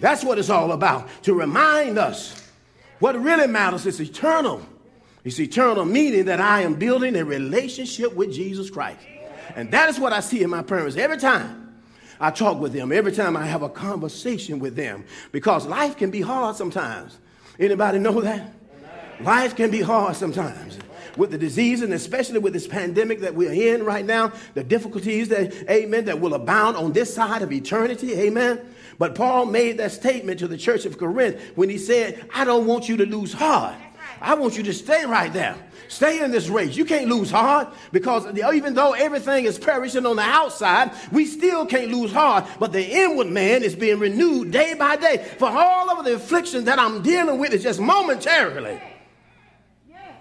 That's 0.00 0.24
what 0.24 0.38
it's 0.38 0.50
all 0.50 0.72
about 0.72 1.08
to 1.24 1.34
remind 1.34 1.98
us 1.98 2.48
what 2.98 3.20
really 3.20 3.46
matters 3.46 3.86
is 3.86 4.00
eternal. 4.00 4.62
It's 5.24 5.38
eternal, 5.38 5.84
meaning 5.84 6.24
that 6.26 6.40
I 6.40 6.62
am 6.62 6.74
building 6.74 7.16
a 7.16 7.24
relationship 7.24 8.14
with 8.14 8.32
Jesus 8.32 8.70
Christ. 8.70 9.00
And 9.54 9.70
that 9.72 9.88
is 9.88 9.98
what 9.98 10.12
I 10.12 10.20
see 10.20 10.42
in 10.42 10.50
my 10.50 10.62
parents 10.62 10.96
every 10.96 11.18
time 11.18 11.74
I 12.18 12.30
talk 12.30 12.58
with 12.58 12.72
them, 12.72 12.92
every 12.92 13.12
time 13.12 13.36
I 13.36 13.46
have 13.46 13.62
a 13.62 13.68
conversation 13.68 14.58
with 14.58 14.76
them, 14.76 15.04
because 15.32 15.66
life 15.66 15.96
can 15.96 16.10
be 16.10 16.20
hard 16.20 16.56
sometimes. 16.56 17.18
Anybody 17.58 17.98
know 17.98 18.20
that? 18.20 18.52
Life 19.20 19.56
can 19.56 19.70
be 19.70 19.82
hard 19.82 20.16
sometimes 20.16 20.78
with 21.16 21.30
the 21.30 21.38
disease 21.38 21.82
and 21.82 21.92
especially 21.92 22.38
with 22.38 22.52
this 22.52 22.66
pandemic 22.66 23.20
that 23.20 23.34
we're 23.34 23.52
in 23.52 23.84
right 23.84 24.04
now, 24.04 24.32
the 24.54 24.64
difficulties 24.64 25.28
that, 25.28 25.52
amen, 25.70 26.06
that 26.06 26.20
will 26.20 26.34
abound 26.34 26.76
on 26.76 26.92
this 26.92 27.12
side 27.12 27.42
of 27.42 27.52
eternity, 27.52 28.14
amen. 28.14 28.60
But 29.00 29.14
Paul 29.14 29.46
made 29.46 29.78
that 29.78 29.92
statement 29.92 30.40
to 30.40 30.46
the 30.46 30.58
church 30.58 30.84
of 30.84 30.98
Corinth 30.98 31.40
when 31.54 31.70
he 31.70 31.78
said, 31.78 32.22
I 32.34 32.44
don't 32.44 32.66
want 32.66 32.86
you 32.86 32.98
to 32.98 33.06
lose 33.06 33.32
heart. 33.32 33.74
I 34.20 34.34
want 34.34 34.58
you 34.58 34.62
to 34.64 34.74
stay 34.74 35.06
right 35.06 35.32
there. 35.32 35.56
Stay 35.88 36.22
in 36.22 36.30
this 36.30 36.50
race. 36.50 36.76
You 36.76 36.84
can't 36.84 37.08
lose 37.08 37.30
heart 37.30 37.72
because 37.92 38.26
even 38.38 38.74
though 38.74 38.92
everything 38.92 39.46
is 39.46 39.58
perishing 39.58 40.04
on 40.04 40.16
the 40.16 40.22
outside, 40.22 40.90
we 41.12 41.24
still 41.24 41.64
can't 41.64 41.90
lose 41.90 42.12
heart. 42.12 42.44
But 42.58 42.72
the 42.72 42.86
inward 42.86 43.28
man 43.28 43.62
is 43.62 43.74
being 43.74 43.98
renewed 43.98 44.50
day 44.50 44.74
by 44.74 44.96
day. 44.96 45.26
For 45.38 45.48
all 45.48 45.98
of 45.98 46.04
the 46.04 46.16
afflictions 46.16 46.64
that 46.64 46.78
I'm 46.78 47.00
dealing 47.00 47.38
with 47.38 47.54
is 47.54 47.62
just 47.62 47.80
momentarily. 47.80 48.82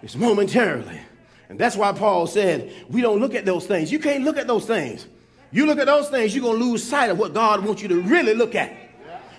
It's 0.01 0.15
momentarily. 0.15 1.01
And 1.49 1.59
that's 1.59 1.75
why 1.75 1.91
Paul 1.91 2.27
said, 2.27 2.71
we 2.87 3.01
don't 3.01 3.19
look 3.19 3.35
at 3.35 3.43
those 3.43 3.65
things. 3.65 3.91
You 3.91 3.99
can't 3.99 4.23
look 4.23 4.37
at 4.37 4.47
those 4.47 4.65
things. 4.65 5.05
You 5.51 5.65
look 5.65 5.79
at 5.79 5.87
those 5.87 6.09
things, 6.09 6.35
you're 6.35 6.43
going 6.43 6.59
to 6.59 6.63
lose 6.63 6.83
sight 6.83 7.09
of 7.09 7.17
what 7.17 7.33
God 7.33 7.65
wants 7.65 7.81
you 7.81 7.87
to 7.89 8.01
really 8.01 8.33
look 8.33 8.55
at. 8.55 8.71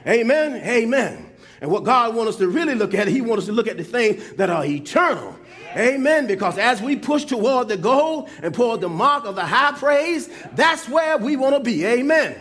Amen. 0.06 0.56
Amen. 0.66 1.30
And 1.60 1.70
what 1.70 1.84
God 1.84 2.14
wants 2.14 2.30
us 2.30 2.38
to 2.38 2.48
really 2.48 2.74
look 2.74 2.94
at, 2.94 3.06
He 3.06 3.20
wants 3.20 3.42
us 3.42 3.46
to 3.46 3.52
look 3.52 3.68
at 3.68 3.76
the 3.76 3.84
things 3.84 4.32
that 4.32 4.50
are 4.50 4.64
eternal. 4.64 5.36
Amen. 5.76 6.26
Because 6.26 6.58
as 6.58 6.80
we 6.80 6.96
push 6.96 7.24
toward 7.24 7.68
the 7.68 7.76
goal 7.76 8.28
and 8.42 8.52
toward 8.52 8.80
the 8.80 8.88
mark 8.88 9.24
of 9.24 9.36
the 9.36 9.44
high 9.44 9.72
praise, 9.72 10.28
that's 10.54 10.88
where 10.88 11.18
we 11.18 11.36
want 11.36 11.54
to 11.54 11.60
be. 11.60 11.84
Amen. 11.84 12.34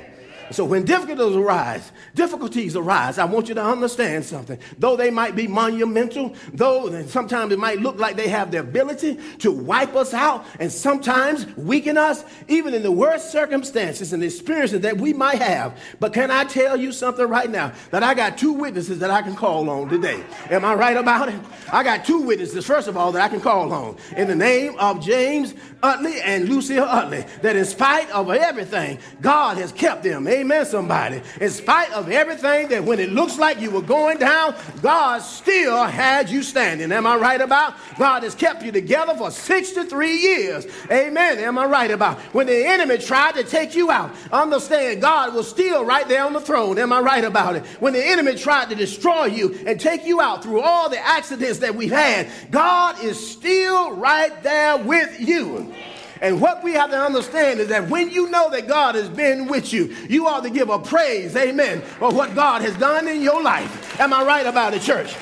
So 0.51 0.65
when 0.65 0.83
difficulties 0.83 1.35
arise, 1.35 1.91
difficulties 2.15 2.75
arise, 2.75 3.19
I 3.19 3.25
want 3.25 3.49
you 3.49 3.55
to 3.55 3.63
understand 3.63 4.25
something. 4.25 4.57
Though 4.79 4.95
they 4.95 5.12
might 5.12 5.35
be 5.35 5.47
monumental, 5.47 6.33
though 6.53 7.03
sometimes 7.05 7.53
it 7.53 7.59
might 7.59 7.79
look 7.79 7.99
like 7.99 8.15
they 8.15 8.29
have 8.29 8.49
the 8.49 8.59
ability 8.59 9.19
to 9.39 9.51
wipe 9.51 9.95
us 9.95 10.13
out 10.13 10.45
and 10.59 10.71
sometimes 10.71 11.45
weaken 11.55 11.97
us, 11.97 12.25
even 12.47 12.73
in 12.73 12.81
the 12.81 12.91
worst 12.91 13.31
circumstances 13.31 14.12
and 14.12 14.23
experiences 14.23 14.81
that 14.81 14.97
we 14.97 15.13
might 15.13 15.39
have. 15.39 15.77
But 15.99 16.13
can 16.13 16.31
I 16.31 16.45
tell 16.45 16.75
you 16.75 16.91
something 16.91 17.27
right 17.27 17.49
now? 17.49 17.73
That 17.91 18.01
I 18.01 18.15
got 18.15 18.38
two 18.38 18.53
witnesses 18.53 18.97
that 18.99 19.12
I 19.12 19.21
can 19.21 19.35
call 19.35 19.69
on 19.69 19.88
today. 19.88 20.23
Am 20.49 20.65
I 20.65 20.73
right 20.73 20.97
about 20.97 21.29
it? 21.29 21.39
I 21.71 21.83
got 21.83 22.05
two 22.05 22.21
witnesses, 22.21 22.65
first 22.65 22.88
of 22.88 22.97
all, 22.97 23.12
that 23.12 23.21
I 23.21 23.29
can 23.29 23.41
call 23.41 23.71
on. 23.71 23.97
In 24.17 24.27
the 24.27 24.35
name 24.35 24.75
of 24.79 24.99
James 24.99 25.53
Utley 25.83 26.19
and 26.21 26.49
Lucille 26.49 26.85
Utley, 26.85 27.23
that 27.43 27.55
in 27.55 27.65
spite 27.65 28.09
of 28.09 28.31
everything, 28.31 28.97
God 29.21 29.57
has 29.57 29.71
kept 29.71 30.03
them. 30.03 30.27
Amen. 30.27 30.38
Amen, 30.39 30.65
somebody. 30.65 31.21
In 31.41 31.49
spite 31.49 31.91
of 31.91 32.10
everything 32.10 32.69
that 32.69 32.82
when 32.86 32.97
it 33.02 33.12
looks 33.12 33.38
like 33.38 33.60
you 33.60 33.71
were 33.71 33.82
going 33.82 34.19
down, 34.19 34.56
God 34.82 35.19
still 35.19 35.84
had 35.84 36.30
you 36.30 36.43
standing. 36.43 36.93
Am 36.93 37.06
I 37.06 37.17
right 37.17 37.41
about? 37.41 37.73
God 37.97 38.23
has 38.23 38.36
kept 38.36 38.63
you 38.63 38.71
together 38.71 39.15
for 39.15 39.32
63 39.32 40.15
years. 40.15 40.65
Amen. 40.89 41.39
Am 41.39 41.58
I 41.58 41.65
right 41.65 41.91
about? 41.91 42.19
When 42.34 42.47
the 42.47 42.65
enemy 42.65 42.99
tried 42.99 43.36
to 43.36 43.43
take 43.43 43.75
you 43.75 43.91
out, 43.91 44.12
understand 44.32 45.02
God 45.02 45.34
was 45.34 45.49
still 45.49 45.84
right 45.84 46.08
there 46.08 46.23
on 46.23 46.32
the 46.32 46.39
throne. 46.39 46.80
Am 46.80 46.93
I 46.93 47.02
right 47.02 47.25
about 47.25 47.58
it? 47.58 47.65
When 47.82 47.91
the 47.91 48.06
enemy 48.06 48.36
tried 48.36 48.69
to 48.69 48.75
destroy 48.75 49.25
you 49.25 49.60
and 49.67 49.78
take 49.78 50.06
you 50.06 50.21
out 50.21 50.41
through 50.41 50.62
all 50.62 50.89
the 50.89 51.06
accidents 51.06 51.60
that 51.60 51.75
we've 51.75 51.91
had, 51.91 52.30
God 52.49 53.04
is 53.04 53.30
still 53.30 53.91
right 53.91 54.41
there 54.41 54.78
with 54.78 55.19
you. 55.19 55.73
And 56.21 56.41
what 56.41 56.63
we 56.63 56.73
have 56.73 56.89
to 56.91 56.99
understand 56.99 57.60
is 57.60 57.69
that 57.69 57.89
when 57.89 58.10
you 58.10 58.29
know 58.29 58.49
that 58.49 58.67
God 58.67 58.95
has 58.95 59.08
been 59.08 59.47
with 59.47 59.71
you, 59.71 59.95
you 60.10 60.27
ought 60.27 60.43
to 60.43 60.49
give 60.49 60.69
a 60.69 60.77
praise, 60.77 61.36
amen, 61.36 61.82
for 61.82 62.12
what 62.12 62.36
God 62.36 62.62
has 62.62 62.75
done 62.77 63.08
in 63.08 63.21
your 63.21 63.41
life. 63.41 63.99
Am 63.99 64.13
I 64.13 64.23
right 64.23 64.45
about 64.45 64.73
it, 64.73 64.82
church? 64.82 65.15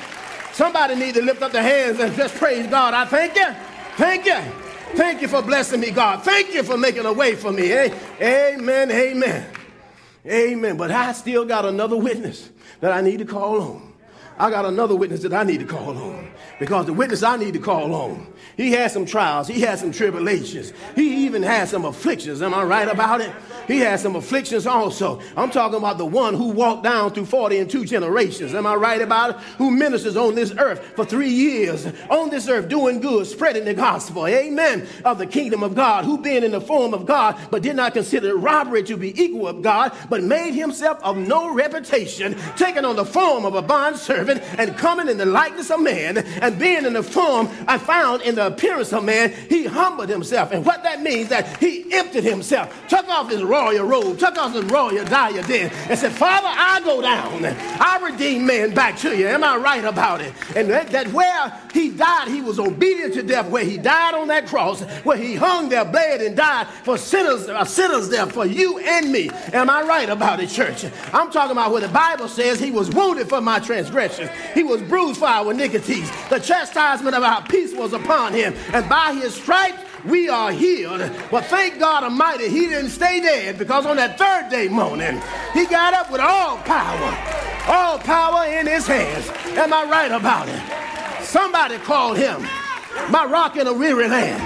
Somebody 0.52 0.96
need 0.96 1.14
to 1.14 1.22
lift 1.22 1.40
up 1.42 1.52
their 1.52 1.62
hands 1.62 2.00
and 2.00 2.12
just 2.16 2.34
praise 2.34 2.66
God. 2.66 2.94
I 2.94 3.04
thank 3.04 3.36
you. 3.36 3.46
Thank 3.96 4.26
you. 4.26 4.40
Thank 4.96 5.22
you 5.22 5.28
for 5.28 5.40
blessing 5.40 5.80
me, 5.80 5.90
God. 5.90 6.24
Thank 6.24 6.52
you 6.52 6.64
for 6.64 6.76
making 6.76 7.06
a 7.06 7.12
way 7.12 7.36
for 7.36 7.52
me. 7.52 7.72
Amen. 7.72 8.90
Amen. 8.90 9.46
Amen. 10.26 10.76
But 10.76 10.90
I 10.90 11.12
still 11.12 11.44
got 11.44 11.64
another 11.64 11.96
witness 11.96 12.50
that 12.80 12.92
I 12.92 13.02
need 13.02 13.20
to 13.20 13.24
call 13.24 13.60
on. 13.60 13.92
I 14.38 14.50
got 14.50 14.64
another 14.64 14.96
witness 14.96 15.22
that 15.22 15.32
I 15.34 15.42
need 15.42 15.60
to 15.60 15.66
call 15.66 15.96
on. 15.96 16.30
Because 16.58 16.86
the 16.86 16.92
witness 16.92 17.22
I 17.22 17.36
need 17.36 17.54
to 17.54 17.60
call 17.60 17.94
on 17.94 18.26
he 18.58 18.72
had 18.72 18.90
some 18.90 19.06
trials. 19.06 19.46
He 19.46 19.60
had 19.60 19.78
some 19.78 19.92
tribulations. 19.92 20.72
He 20.96 21.26
even 21.26 21.44
had 21.44 21.68
some 21.68 21.84
afflictions. 21.84 22.42
Am 22.42 22.52
I 22.52 22.64
right 22.64 22.88
about 22.88 23.20
it? 23.20 23.30
He 23.68 23.78
had 23.78 24.00
some 24.00 24.16
afflictions 24.16 24.66
also. 24.66 25.20
I'm 25.36 25.50
talking 25.50 25.78
about 25.78 25.96
the 25.96 26.06
one 26.06 26.34
who 26.34 26.48
walked 26.48 26.82
down 26.82 27.12
through 27.12 27.26
40 27.26 27.58
and 27.58 27.70
two 27.70 27.84
generations. 27.84 28.54
Am 28.54 28.66
I 28.66 28.74
right 28.74 29.00
about 29.00 29.30
it? 29.30 29.36
Who 29.58 29.70
ministers 29.70 30.16
on 30.16 30.34
this 30.34 30.52
earth 30.58 30.80
for 30.96 31.04
three 31.04 31.28
years 31.28 31.86
on 32.10 32.30
this 32.30 32.48
earth 32.48 32.68
doing 32.68 33.00
good, 33.00 33.28
spreading 33.28 33.64
the 33.64 33.74
gospel. 33.74 34.26
Amen. 34.26 34.88
Of 35.04 35.18
the 35.18 35.26
kingdom 35.26 35.62
of 35.62 35.76
God, 35.76 36.04
who 36.04 36.18
being 36.18 36.42
in 36.42 36.50
the 36.50 36.60
form 36.60 36.94
of 36.94 37.06
God, 37.06 37.38
but 37.52 37.62
did 37.62 37.76
not 37.76 37.92
consider 37.92 38.36
robbery 38.36 38.82
to 38.84 38.96
be 38.96 39.22
equal 39.22 39.54
with 39.54 39.62
God, 39.62 39.92
but 40.08 40.24
made 40.24 40.54
himself 40.54 40.98
of 41.04 41.16
no 41.16 41.54
reputation, 41.54 42.36
taking 42.56 42.84
on 42.84 42.96
the 42.96 43.04
form 43.04 43.44
of 43.44 43.54
a 43.54 43.62
bond 43.62 43.98
servant 43.98 44.42
and 44.58 44.76
coming 44.76 45.08
in 45.08 45.18
the 45.18 45.26
likeness 45.26 45.70
of 45.70 45.80
man 45.80 46.18
and 46.18 46.47
being 46.50 46.84
in 46.84 46.94
the 46.94 47.02
form 47.02 47.48
I 47.66 47.78
found 47.78 48.22
in 48.22 48.34
the 48.36 48.46
appearance 48.46 48.92
of 48.92 49.04
man, 49.04 49.32
he 49.48 49.66
humbled 49.66 50.08
himself. 50.08 50.52
And 50.52 50.64
what 50.64 50.82
that 50.84 51.02
means 51.02 51.18
is 51.18 51.28
that 51.30 51.56
he 51.58 51.92
emptied 51.92 52.24
himself, 52.24 52.74
took 52.88 53.08
off 53.08 53.30
his 53.30 53.42
royal 53.42 53.86
robe, 53.86 54.18
took 54.18 54.36
off 54.38 54.54
his 54.54 54.64
royal 54.64 55.04
diadem, 55.04 55.70
and 55.88 55.98
said, 55.98 56.12
Father, 56.12 56.48
I 56.48 56.80
go 56.84 57.02
down. 57.02 57.44
I 57.44 57.98
redeem 58.02 58.46
man 58.46 58.74
back 58.74 58.96
to 58.98 59.16
you. 59.16 59.26
Am 59.26 59.44
I 59.44 59.56
right 59.56 59.84
about 59.84 60.20
it? 60.20 60.32
And 60.56 60.70
that, 60.70 60.88
that 60.88 61.08
where 61.12 61.60
he 61.72 61.90
died, 61.90 62.28
he 62.28 62.40
was 62.40 62.58
obedient 62.58 63.14
to 63.14 63.22
death. 63.22 63.48
Where 63.48 63.64
he 63.64 63.78
died 63.78 64.14
on 64.14 64.28
that 64.28 64.46
cross, 64.46 64.82
where 65.04 65.16
he 65.16 65.34
hung 65.34 65.68
there, 65.68 65.84
bled, 65.84 66.20
and 66.20 66.36
died 66.36 66.66
for 66.84 66.98
sinners, 66.98 67.48
uh, 67.48 67.64
sinners 67.64 68.08
there 68.08 68.26
for 68.26 68.46
you 68.46 68.78
and 68.78 69.10
me. 69.10 69.30
Am 69.52 69.70
I 69.70 69.82
right 69.82 70.08
about 70.08 70.40
it, 70.40 70.48
church? 70.48 70.84
I'm 71.12 71.30
talking 71.30 71.52
about 71.52 71.72
where 71.72 71.80
the 71.80 71.88
Bible 71.88 72.28
says 72.28 72.58
he 72.58 72.70
was 72.70 72.90
wounded 72.90 73.28
for 73.28 73.40
my 73.40 73.58
transgressions, 73.58 74.30
he 74.54 74.62
was 74.62 74.82
bruised 74.82 75.18
for 75.18 75.26
our 75.26 75.50
iniquities. 75.50 76.10
The 76.28 76.37
chastisement 76.40 77.14
of 77.14 77.22
our 77.22 77.42
peace 77.46 77.74
was 77.74 77.92
upon 77.92 78.32
him, 78.32 78.54
and 78.72 78.88
by 78.88 79.12
his 79.12 79.34
stripes 79.34 79.78
we 80.04 80.28
are 80.28 80.52
healed. 80.52 81.00
But 81.30 81.44
thank 81.46 81.78
God 81.78 82.04
Almighty, 82.04 82.48
he 82.48 82.66
didn't 82.66 82.90
stay 82.90 83.20
dead 83.20 83.58
because 83.58 83.86
on 83.86 83.96
that 83.96 84.18
third 84.18 84.50
day 84.50 84.68
morning, 84.68 85.20
he 85.54 85.66
got 85.66 85.94
up 85.94 86.10
with 86.10 86.20
all 86.20 86.58
power, 86.58 87.16
all 87.68 87.98
power 87.98 88.46
in 88.46 88.66
his 88.66 88.86
hands. 88.86 89.28
Am 89.56 89.72
I 89.72 89.84
right 89.84 90.12
about 90.12 90.48
it? 90.48 91.24
Somebody 91.24 91.78
called 91.78 92.16
him 92.16 92.42
my 93.10 93.24
rock 93.24 93.56
in 93.56 93.66
a 93.66 93.72
weary 93.72 94.08
land. 94.08 94.42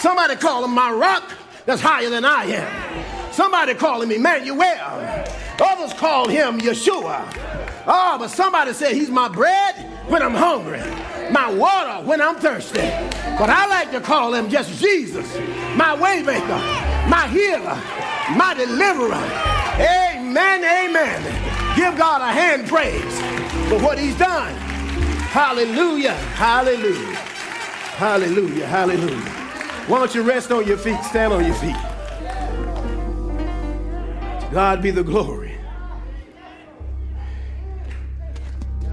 Somebody 0.00 0.36
called 0.36 0.64
him 0.64 0.74
my 0.74 0.90
rock 0.90 1.32
that's 1.66 1.82
higher 1.82 2.10
than 2.10 2.24
I 2.24 2.44
am. 2.44 3.32
Somebody 3.32 3.74
call 3.74 4.02
him 4.02 4.10
Emmanuel. 4.10 5.26
Others 5.62 5.92
call 5.94 6.28
him 6.28 6.58
Yeshua. 6.60 7.24
Oh, 7.86 8.16
but 8.18 8.28
somebody 8.28 8.72
said 8.72 8.94
he's 8.94 9.10
my 9.10 9.28
bread 9.28 9.76
when 10.08 10.22
I'm 10.22 10.34
hungry, 10.34 10.80
my 11.32 11.52
water 11.52 12.06
when 12.06 12.20
I'm 12.20 12.36
thirsty. 12.36 12.80
But 13.38 13.50
I 13.50 13.66
like 13.66 13.90
to 13.92 14.00
call 14.00 14.34
him 14.34 14.48
just 14.48 14.80
Jesus, 14.80 15.26
my 15.76 15.96
waymaker, 15.96 17.08
my 17.08 17.28
healer, 17.28 17.78
my 18.36 18.54
deliverer. 18.54 19.14
Amen, 19.80 20.64
amen. 20.64 21.76
Give 21.76 21.96
God 21.96 22.20
a 22.20 22.32
hand 22.32 22.68
praise 22.68 23.20
for 23.68 23.78
what 23.80 23.98
he's 23.98 24.18
done. 24.18 24.54
Hallelujah, 25.30 26.14
hallelujah, 26.14 27.14
hallelujah, 27.96 28.66
hallelujah. 28.66 29.30
Why 29.86 29.98
don't 29.98 30.14
you 30.14 30.22
rest 30.22 30.50
on 30.50 30.66
your 30.66 30.76
feet, 30.76 31.02
stand 31.04 31.32
on 31.32 31.44
your 31.44 31.54
feet. 31.54 31.76
God 34.52 34.82
be 34.82 34.90
the 34.90 35.04
glory. 35.04 35.56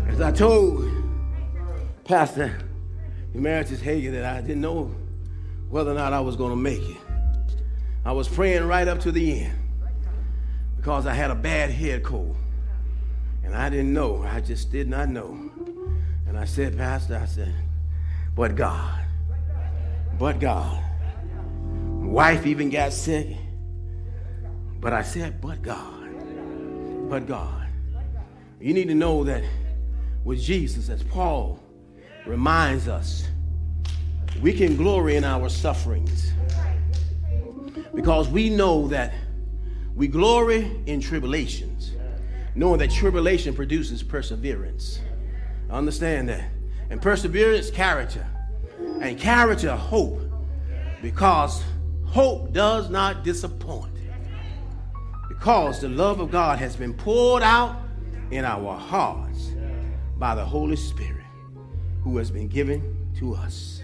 As 0.07 0.21
I 0.21 0.31
told 0.31 0.96
Pastor 2.07 2.57
Emeritus 3.33 3.81
Hagin 3.81 4.13
that 4.13 4.23
I 4.23 4.39
didn't 4.39 4.61
know 4.61 4.95
whether 5.67 5.91
or 5.91 5.93
not 5.93 6.13
I 6.13 6.21
was 6.21 6.37
going 6.37 6.51
to 6.51 6.55
make 6.55 6.81
it. 6.81 6.95
I 8.05 8.13
was 8.13 8.29
praying 8.29 8.63
right 8.65 8.87
up 8.87 9.01
to 9.01 9.11
the 9.11 9.41
end 9.41 9.53
because 10.77 11.05
I 11.05 11.13
had 11.13 11.31
a 11.31 11.35
bad 11.35 11.69
head 11.69 12.03
cold. 12.03 12.37
And 13.43 13.53
I 13.53 13.69
didn't 13.69 13.91
know. 13.91 14.23
I 14.23 14.39
just 14.39 14.71
did 14.71 14.87
not 14.87 15.09
know. 15.09 15.37
And 16.25 16.39
I 16.39 16.45
said, 16.45 16.77
Pastor, 16.77 17.19
I 17.21 17.25
said, 17.25 17.53
but 18.35 18.55
God, 18.55 19.03
but 20.17 20.39
God. 20.39 20.81
My 21.99 22.07
wife 22.07 22.45
even 22.45 22.69
got 22.69 22.93
sick. 22.93 23.35
But 24.79 24.93
I 24.93 25.01
said, 25.01 25.41
but 25.41 25.61
God, 25.61 26.09
but 27.09 27.27
God. 27.27 27.67
You 28.61 28.73
need 28.73 28.87
to 28.87 28.95
know 28.95 29.25
that 29.25 29.43
with 30.23 30.41
Jesus, 30.41 30.87
as 30.87 31.03
Paul 31.03 31.59
reminds 32.27 32.87
us, 32.87 33.27
we 34.41 34.53
can 34.53 34.75
glory 34.75 35.15
in 35.15 35.23
our 35.23 35.49
sufferings 35.49 36.31
because 37.95 38.27
we 38.29 38.49
know 38.49 38.87
that 38.89 39.13
we 39.95 40.07
glory 40.07 40.79
in 40.85 41.01
tribulations, 41.01 41.93
knowing 42.53 42.79
that 42.79 42.91
tribulation 42.91 43.55
produces 43.55 44.03
perseverance. 44.03 44.99
Understand 45.69 46.29
that. 46.29 46.51
And 46.89 47.01
perseverance, 47.01 47.71
character. 47.71 48.25
And 49.01 49.19
character, 49.19 49.75
hope. 49.75 50.21
Because 51.01 51.63
hope 52.05 52.53
does 52.53 52.89
not 52.89 53.23
disappoint. 53.23 53.91
Because 55.27 55.81
the 55.81 55.89
love 55.89 56.19
of 56.19 56.29
God 56.31 56.59
has 56.59 56.75
been 56.75 56.93
poured 56.93 57.43
out 57.43 57.75
in 58.29 58.45
our 58.45 58.77
hearts 58.77 59.51
by 60.17 60.35
the 60.35 60.45
Holy 60.45 60.75
Spirit 60.75 61.16
who 62.07 62.17
has 62.17 62.31
been 62.31 62.47
given 62.47 62.95
to 63.17 63.35
us. 63.35 63.81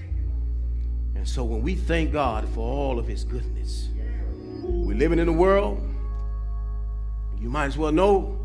And 1.15 1.27
so 1.27 1.43
when 1.43 1.62
we 1.62 1.75
thank 1.75 2.13
God 2.13 2.47
for 2.49 2.62
all 2.62 2.97
of 2.97 3.05
his 3.05 3.25
goodness, 3.25 3.89
we're 4.63 4.97
living 4.97 5.19
in 5.19 5.27
a 5.27 5.33
world, 5.33 5.81
you 7.41 7.49
might 7.49 7.65
as 7.65 7.77
well 7.77 7.91
know 7.91 8.39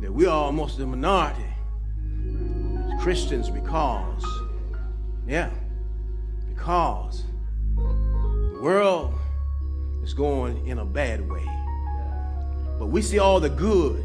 that 0.00 0.12
we 0.12 0.26
are 0.26 0.44
almost 0.44 0.78
a 0.78 0.86
minority 0.86 1.42
as 2.86 3.02
Christians 3.02 3.50
because, 3.50 4.24
yeah, 5.26 5.50
because 6.48 7.24
the 7.74 8.60
world 8.62 9.12
is 10.04 10.14
going 10.14 10.68
in 10.68 10.78
a 10.78 10.84
bad 10.84 11.28
way. 11.28 11.44
But 12.78 12.86
we 12.86 13.02
see 13.02 13.18
all 13.18 13.40
the 13.40 13.50
good 13.50 14.04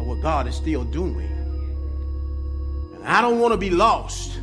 of 0.00 0.06
what 0.06 0.22
God 0.22 0.46
is 0.46 0.54
still 0.54 0.84
doing. 0.84 1.33
I 3.06 3.20
don't 3.20 3.38
want 3.38 3.52
to 3.52 3.58
be 3.58 3.70
lost, 3.70 4.38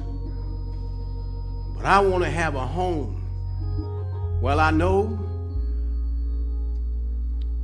but 1.75 1.85
I 1.85 1.99
want 1.99 2.23
to 2.23 2.29
have 2.29 2.55
a 2.55 2.65
home. 2.65 3.17
Well, 4.41 4.59
I 4.59 4.71
know 4.71 5.19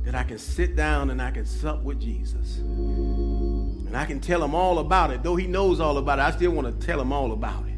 that 0.04 0.14
I 0.14 0.22
can 0.22 0.38
sit 0.38 0.74
down 0.74 1.10
and 1.10 1.20
I 1.20 1.30
can 1.30 1.44
sup 1.44 1.82
with 1.82 2.00
Jesus. 2.00 2.58
And 2.58 3.96
I 3.96 4.06
can 4.06 4.20
tell 4.20 4.42
him 4.42 4.54
all 4.54 4.78
about 4.78 5.10
it. 5.10 5.22
Though 5.22 5.36
he 5.36 5.46
knows 5.46 5.80
all 5.80 5.98
about 5.98 6.18
it, 6.18 6.22
I 6.22 6.30
still 6.30 6.50
want 6.52 6.80
to 6.80 6.86
tell 6.86 7.00
him 7.00 7.12
all 7.12 7.32
about 7.32 7.64
it. 7.66 7.74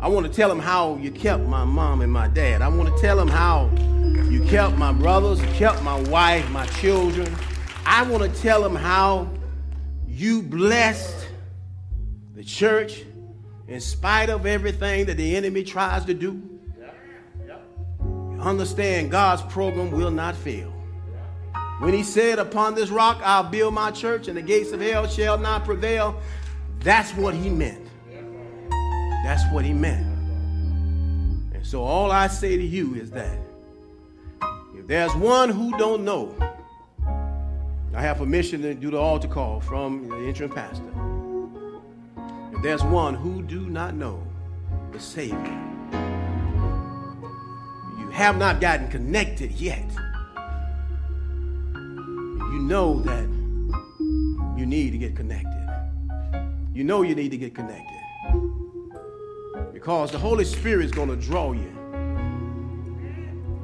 I 0.00 0.08
want 0.08 0.26
to 0.26 0.32
tell 0.32 0.50
him 0.50 0.58
how 0.58 0.96
you 0.96 1.10
kept 1.10 1.44
my 1.44 1.64
mom 1.64 2.02
and 2.02 2.12
my 2.12 2.28
dad. 2.28 2.62
I 2.62 2.68
want 2.68 2.94
to 2.94 3.00
tell 3.00 3.18
him 3.18 3.28
how 3.28 3.70
you 4.28 4.44
kept 4.44 4.76
my 4.76 4.92
brothers, 4.92 5.40
you 5.40 5.48
kept 5.52 5.82
my 5.82 6.00
wife, 6.10 6.48
my 6.50 6.66
children. 6.66 7.34
I 7.86 8.02
want 8.02 8.22
to 8.22 8.42
tell 8.42 8.64
him 8.64 8.74
how 8.74 9.30
you 10.06 10.42
blessed 10.42 11.23
the 12.34 12.42
church 12.42 13.04
in 13.68 13.80
spite 13.80 14.28
of 14.28 14.44
everything 14.44 15.06
that 15.06 15.16
the 15.16 15.36
enemy 15.36 15.62
tries 15.62 16.04
to 16.04 16.14
do. 16.14 16.42
Understand 18.40 19.10
God's 19.10 19.42
program 19.42 19.90
will 19.90 20.10
not 20.10 20.36
fail. 20.36 20.70
When 21.78 21.94
he 21.94 22.02
said, 22.02 22.38
Upon 22.38 22.74
this 22.74 22.90
rock 22.90 23.20
I'll 23.24 23.44
build 23.44 23.74
my 23.74 23.90
church, 23.90 24.28
and 24.28 24.36
the 24.36 24.42
gates 24.42 24.72
of 24.72 24.80
hell 24.80 25.06
shall 25.06 25.38
not 25.38 25.64
prevail, 25.64 26.20
that's 26.80 27.12
what 27.12 27.34
he 27.34 27.48
meant. 27.48 27.86
That's 29.24 29.42
what 29.52 29.64
he 29.64 29.72
meant. 29.72 30.06
And 31.54 31.64
so 31.64 31.82
all 31.82 32.12
I 32.12 32.26
say 32.26 32.56
to 32.56 32.62
you 32.62 32.94
is 32.94 33.10
that 33.12 33.38
if 34.76 34.86
there's 34.86 35.14
one 35.14 35.48
who 35.48 35.76
don't 35.78 36.04
know, 36.04 36.34
I 37.94 38.02
have 38.02 38.18
permission 38.18 38.60
to 38.62 38.74
do 38.74 38.90
the 38.90 38.98
altar 38.98 39.28
call 39.28 39.60
from 39.60 40.08
the 40.08 40.28
interim 40.28 40.50
pastor. 40.50 41.03
There's 42.64 42.82
one 42.82 43.14
who 43.14 43.42
do 43.42 43.68
not 43.68 43.94
know 43.94 44.26
the 44.90 44.98
Savior, 44.98 45.36
you 47.98 48.08
have 48.10 48.38
not 48.38 48.58
gotten 48.58 48.88
connected 48.88 49.52
yet. 49.52 49.84
You 51.74 52.60
know 52.62 53.02
that 53.02 53.28
you 54.58 54.64
need 54.64 54.92
to 54.92 54.96
get 54.96 55.14
connected. 55.14 55.50
You 56.72 56.84
know 56.84 57.02
you 57.02 57.14
need 57.14 57.32
to 57.32 57.36
get 57.36 57.54
connected 57.54 58.00
because 59.74 60.10
the 60.10 60.18
Holy 60.18 60.46
Spirit 60.46 60.86
is 60.86 60.90
going 60.90 61.10
to 61.10 61.16
draw 61.16 61.52
you. 61.52 61.70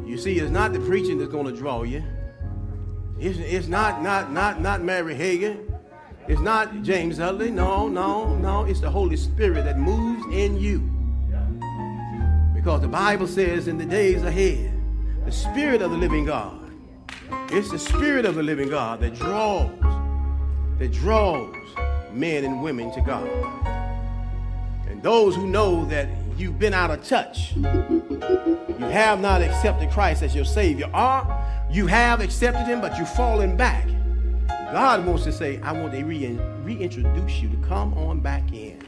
You 0.04 0.18
see, 0.18 0.38
it's 0.38 0.50
not 0.50 0.74
the 0.74 0.80
preaching 0.80 1.16
that's 1.16 1.32
going 1.32 1.46
to 1.46 1.56
draw 1.56 1.84
you. 1.84 2.04
It's, 3.18 3.38
it's 3.38 3.66
not, 3.66 4.02
not, 4.02 4.30
not, 4.30 4.60
not 4.60 4.82
Mary 4.82 5.14
Hagin. 5.14 5.69
It's 6.30 6.40
not 6.40 6.84
James 6.84 7.18
Utley. 7.18 7.50
No, 7.50 7.88
no, 7.88 8.36
no. 8.36 8.62
It's 8.62 8.78
the 8.78 8.88
Holy 8.88 9.16
Spirit 9.16 9.64
that 9.64 9.80
moves 9.80 10.32
in 10.32 10.56
you. 10.60 10.78
Because 12.54 12.82
the 12.82 12.88
Bible 12.88 13.26
says 13.26 13.66
in 13.66 13.78
the 13.78 13.84
days 13.84 14.22
ahead, 14.22 14.72
the 15.24 15.32
Spirit 15.32 15.82
of 15.82 15.90
the 15.90 15.96
living 15.96 16.24
God, 16.24 16.70
it's 17.50 17.68
the 17.72 17.80
Spirit 17.80 18.26
of 18.26 18.36
the 18.36 18.44
living 18.44 18.68
God 18.68 19.00
that 19.00 19.16
draws, 19.16 19.72
that 20.78 20.92
draws 20.92 21.52
men 22.12 22.44
and 22.44 22.62
women 22.62 22.92
to 22.92 23.00
God 23.00 23.28
And 24.86 25.02
those 25.02 25.34
who 25.34 25.48
know 25.48 25.84
that 25.86 26.08
you've 26.36 26.60
been 26.60 26.74
out 26.74 26.92
of 26.92 27.02
touch, 27.02 27.56
you 27.56 27.64
have 28.78 29.20
not 29.20 29.42
accepted 29.42 29.90
Christ 29.90 30.22
as 30.22 30.32
your 30.36 30.44
Savior, 30.44 30.88
or 30.94 31.26
you 31.72 31.88
have 31.88 32.20
accepted 32.20 32.66
Him, 32.66 32.80
but 32.80 32.96
you've 32.98 33.12
fallen 33.14 33.56
back. 33.56 33.88
God 34.72 35.04
wants 35.04 35.24
to 35.24 35.32
say, 35.32 35.60
I 35.62 35.72
want 35.72 35.92
to 35.92 36.04
re- 36.04 36.38
reintroduce 36.62 37.40
you 37.40 37.48
to 37.48 37.56
come 37.66 37.92
on 37.94 38.20
back 38.20 38.52
in. 38.52 38.80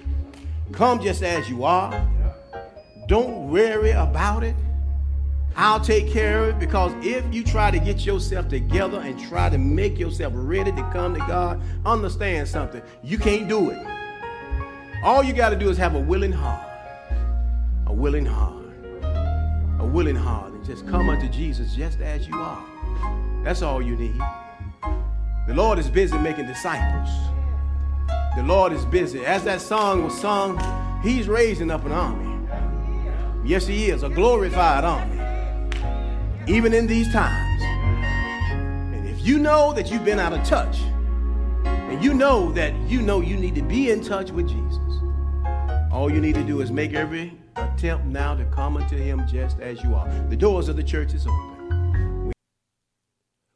Come 0.72 1.02
just 1.02 1.22
as 1.22 1.48
you 1.50 1.64
are. 1.64 2.08
Don't 3.08 3.50
worry 3.50 3.90
about 3.90 4.44
it. 4.44 4.54
I'll 5.56 5.80
take 5.80 6.10
care 6.10 6.44
of 6.44 6.48
it 6.50 6.58
because 6.58 6.92
if 7.04 7.24
you 7.34 7.44
try 7.44 7.70
to 7.70 7.78
get 7.78 8.06
yourself 8.06 8.48
together 8.48 9.00
and 9.00 9.20
try 9.28 9.50
to 9.50 9.58
make 9.58 9.98
yourself 9.98 10.32
ready 10.34 10.72
to 10.72 10.90
come 10.92 11.14
to 11.14 11.20
God, 11.20 11.60
understand 11.84 12.48
something. 12.48 12.80
You 13.02 13.18
can't 13.18 13.48
do 13.48 13.70
it. 13.70 13.86
All 15.04 15.22
you 15.22 15.32
got 15.32 15.50
to 15.50 15.56
do 15.56 15.68
is 15.68 15.76
have 15.78 15.94
a 15.94 16.00
willing 16.00 16.32
heart. 16.32 16.66
A 17.86 17.92
willing 17.92 18.24
heart. 18.24 18.64
A 19.80 19.86
willing 19.86 20.16
heart. 20.16 20.52
And 20.52 20.64
just 20.64 20.86
come 20.86 21.10
unto 21.10 21.28
Jesus 21.28 21.74
just 21.74 22.00
as 22.00 22.26
you 22.28 22.36
are. 22.36 22.64
That's 23.44 23.62
all 23.62 23.82
you 23.82 23.96
need. 23.96 24.20
The 25.44 25.54
Lord 25.54 25.80
is 25.80 25.90
busy 25.90 26.16
making 26.18 26.46
disciples. 26.46 27.08
The 28.36 28.44
Lord 28.44 28.72
is 28.72 28.84
busy. 28.84 29.26
As 29.26 29.42
that 29.42 29.60
song 29.60 30.04
was 30.04 30.18
sung, 30.20 30.56
He's 31.02 31.26
raising 31.26 31.68
up 31.68 31.84
an 31.84 31.90
army. 31.90 32.48
Yes, 33.44 33.66
He 33.66 33.90
is, 33.90 34.04
a 34.04 34.08
glorified 34.08 34.84
army. 34.84 35.20
Even 36.46 36.72
in 36.72 36.86
these 36.86 37.12
times. 37.12 37.62
And 38.94 39.08
if 39.08 39.26
you 39.26 39.38
know 39.38 39.72
that 39.72 39.90
you've 39.90 40.04
been 40.04 40.20
out 40.20 40.32
of 40.32 40.44
touch, 40.44 40.78
and 41.64 42.02
you 42.04 42.14
know 42.14 42.52
that 42.52 42.72
you 42.88 43.02
know 43.02 43.20
you 43.20 43.36
need 43.36 43.56
to 43.56 43.62
be 43.62 43.90
in 43.90 44.00
touch 44.00 44.30
with 44.30 44.48
Jesus, 44.48 44.78
all 45.90 46.08
you 46.08 46.20
need 46.20 46.36
to 46.36 46.44
do 46.44 46.60
is 46.60 46.70
make 46.70 46.94
every 46.94 47.36
attempt 47.56 48.06
now 48.06 48.36
to 48.36 48.44
come 48.46 48.76
unto 48.76 48.96
him 48.96 49.26
just 49.26 49.58
as 49.58 49.82
you 49.82 49.94
are. 49.96 50.08
The 50.28 50.36
doors 50.36 50.68
of 50.68 50.76
the 50.76 50.84
church 50.84 51.14
is 51.14 51.26
open. 51.26 51.51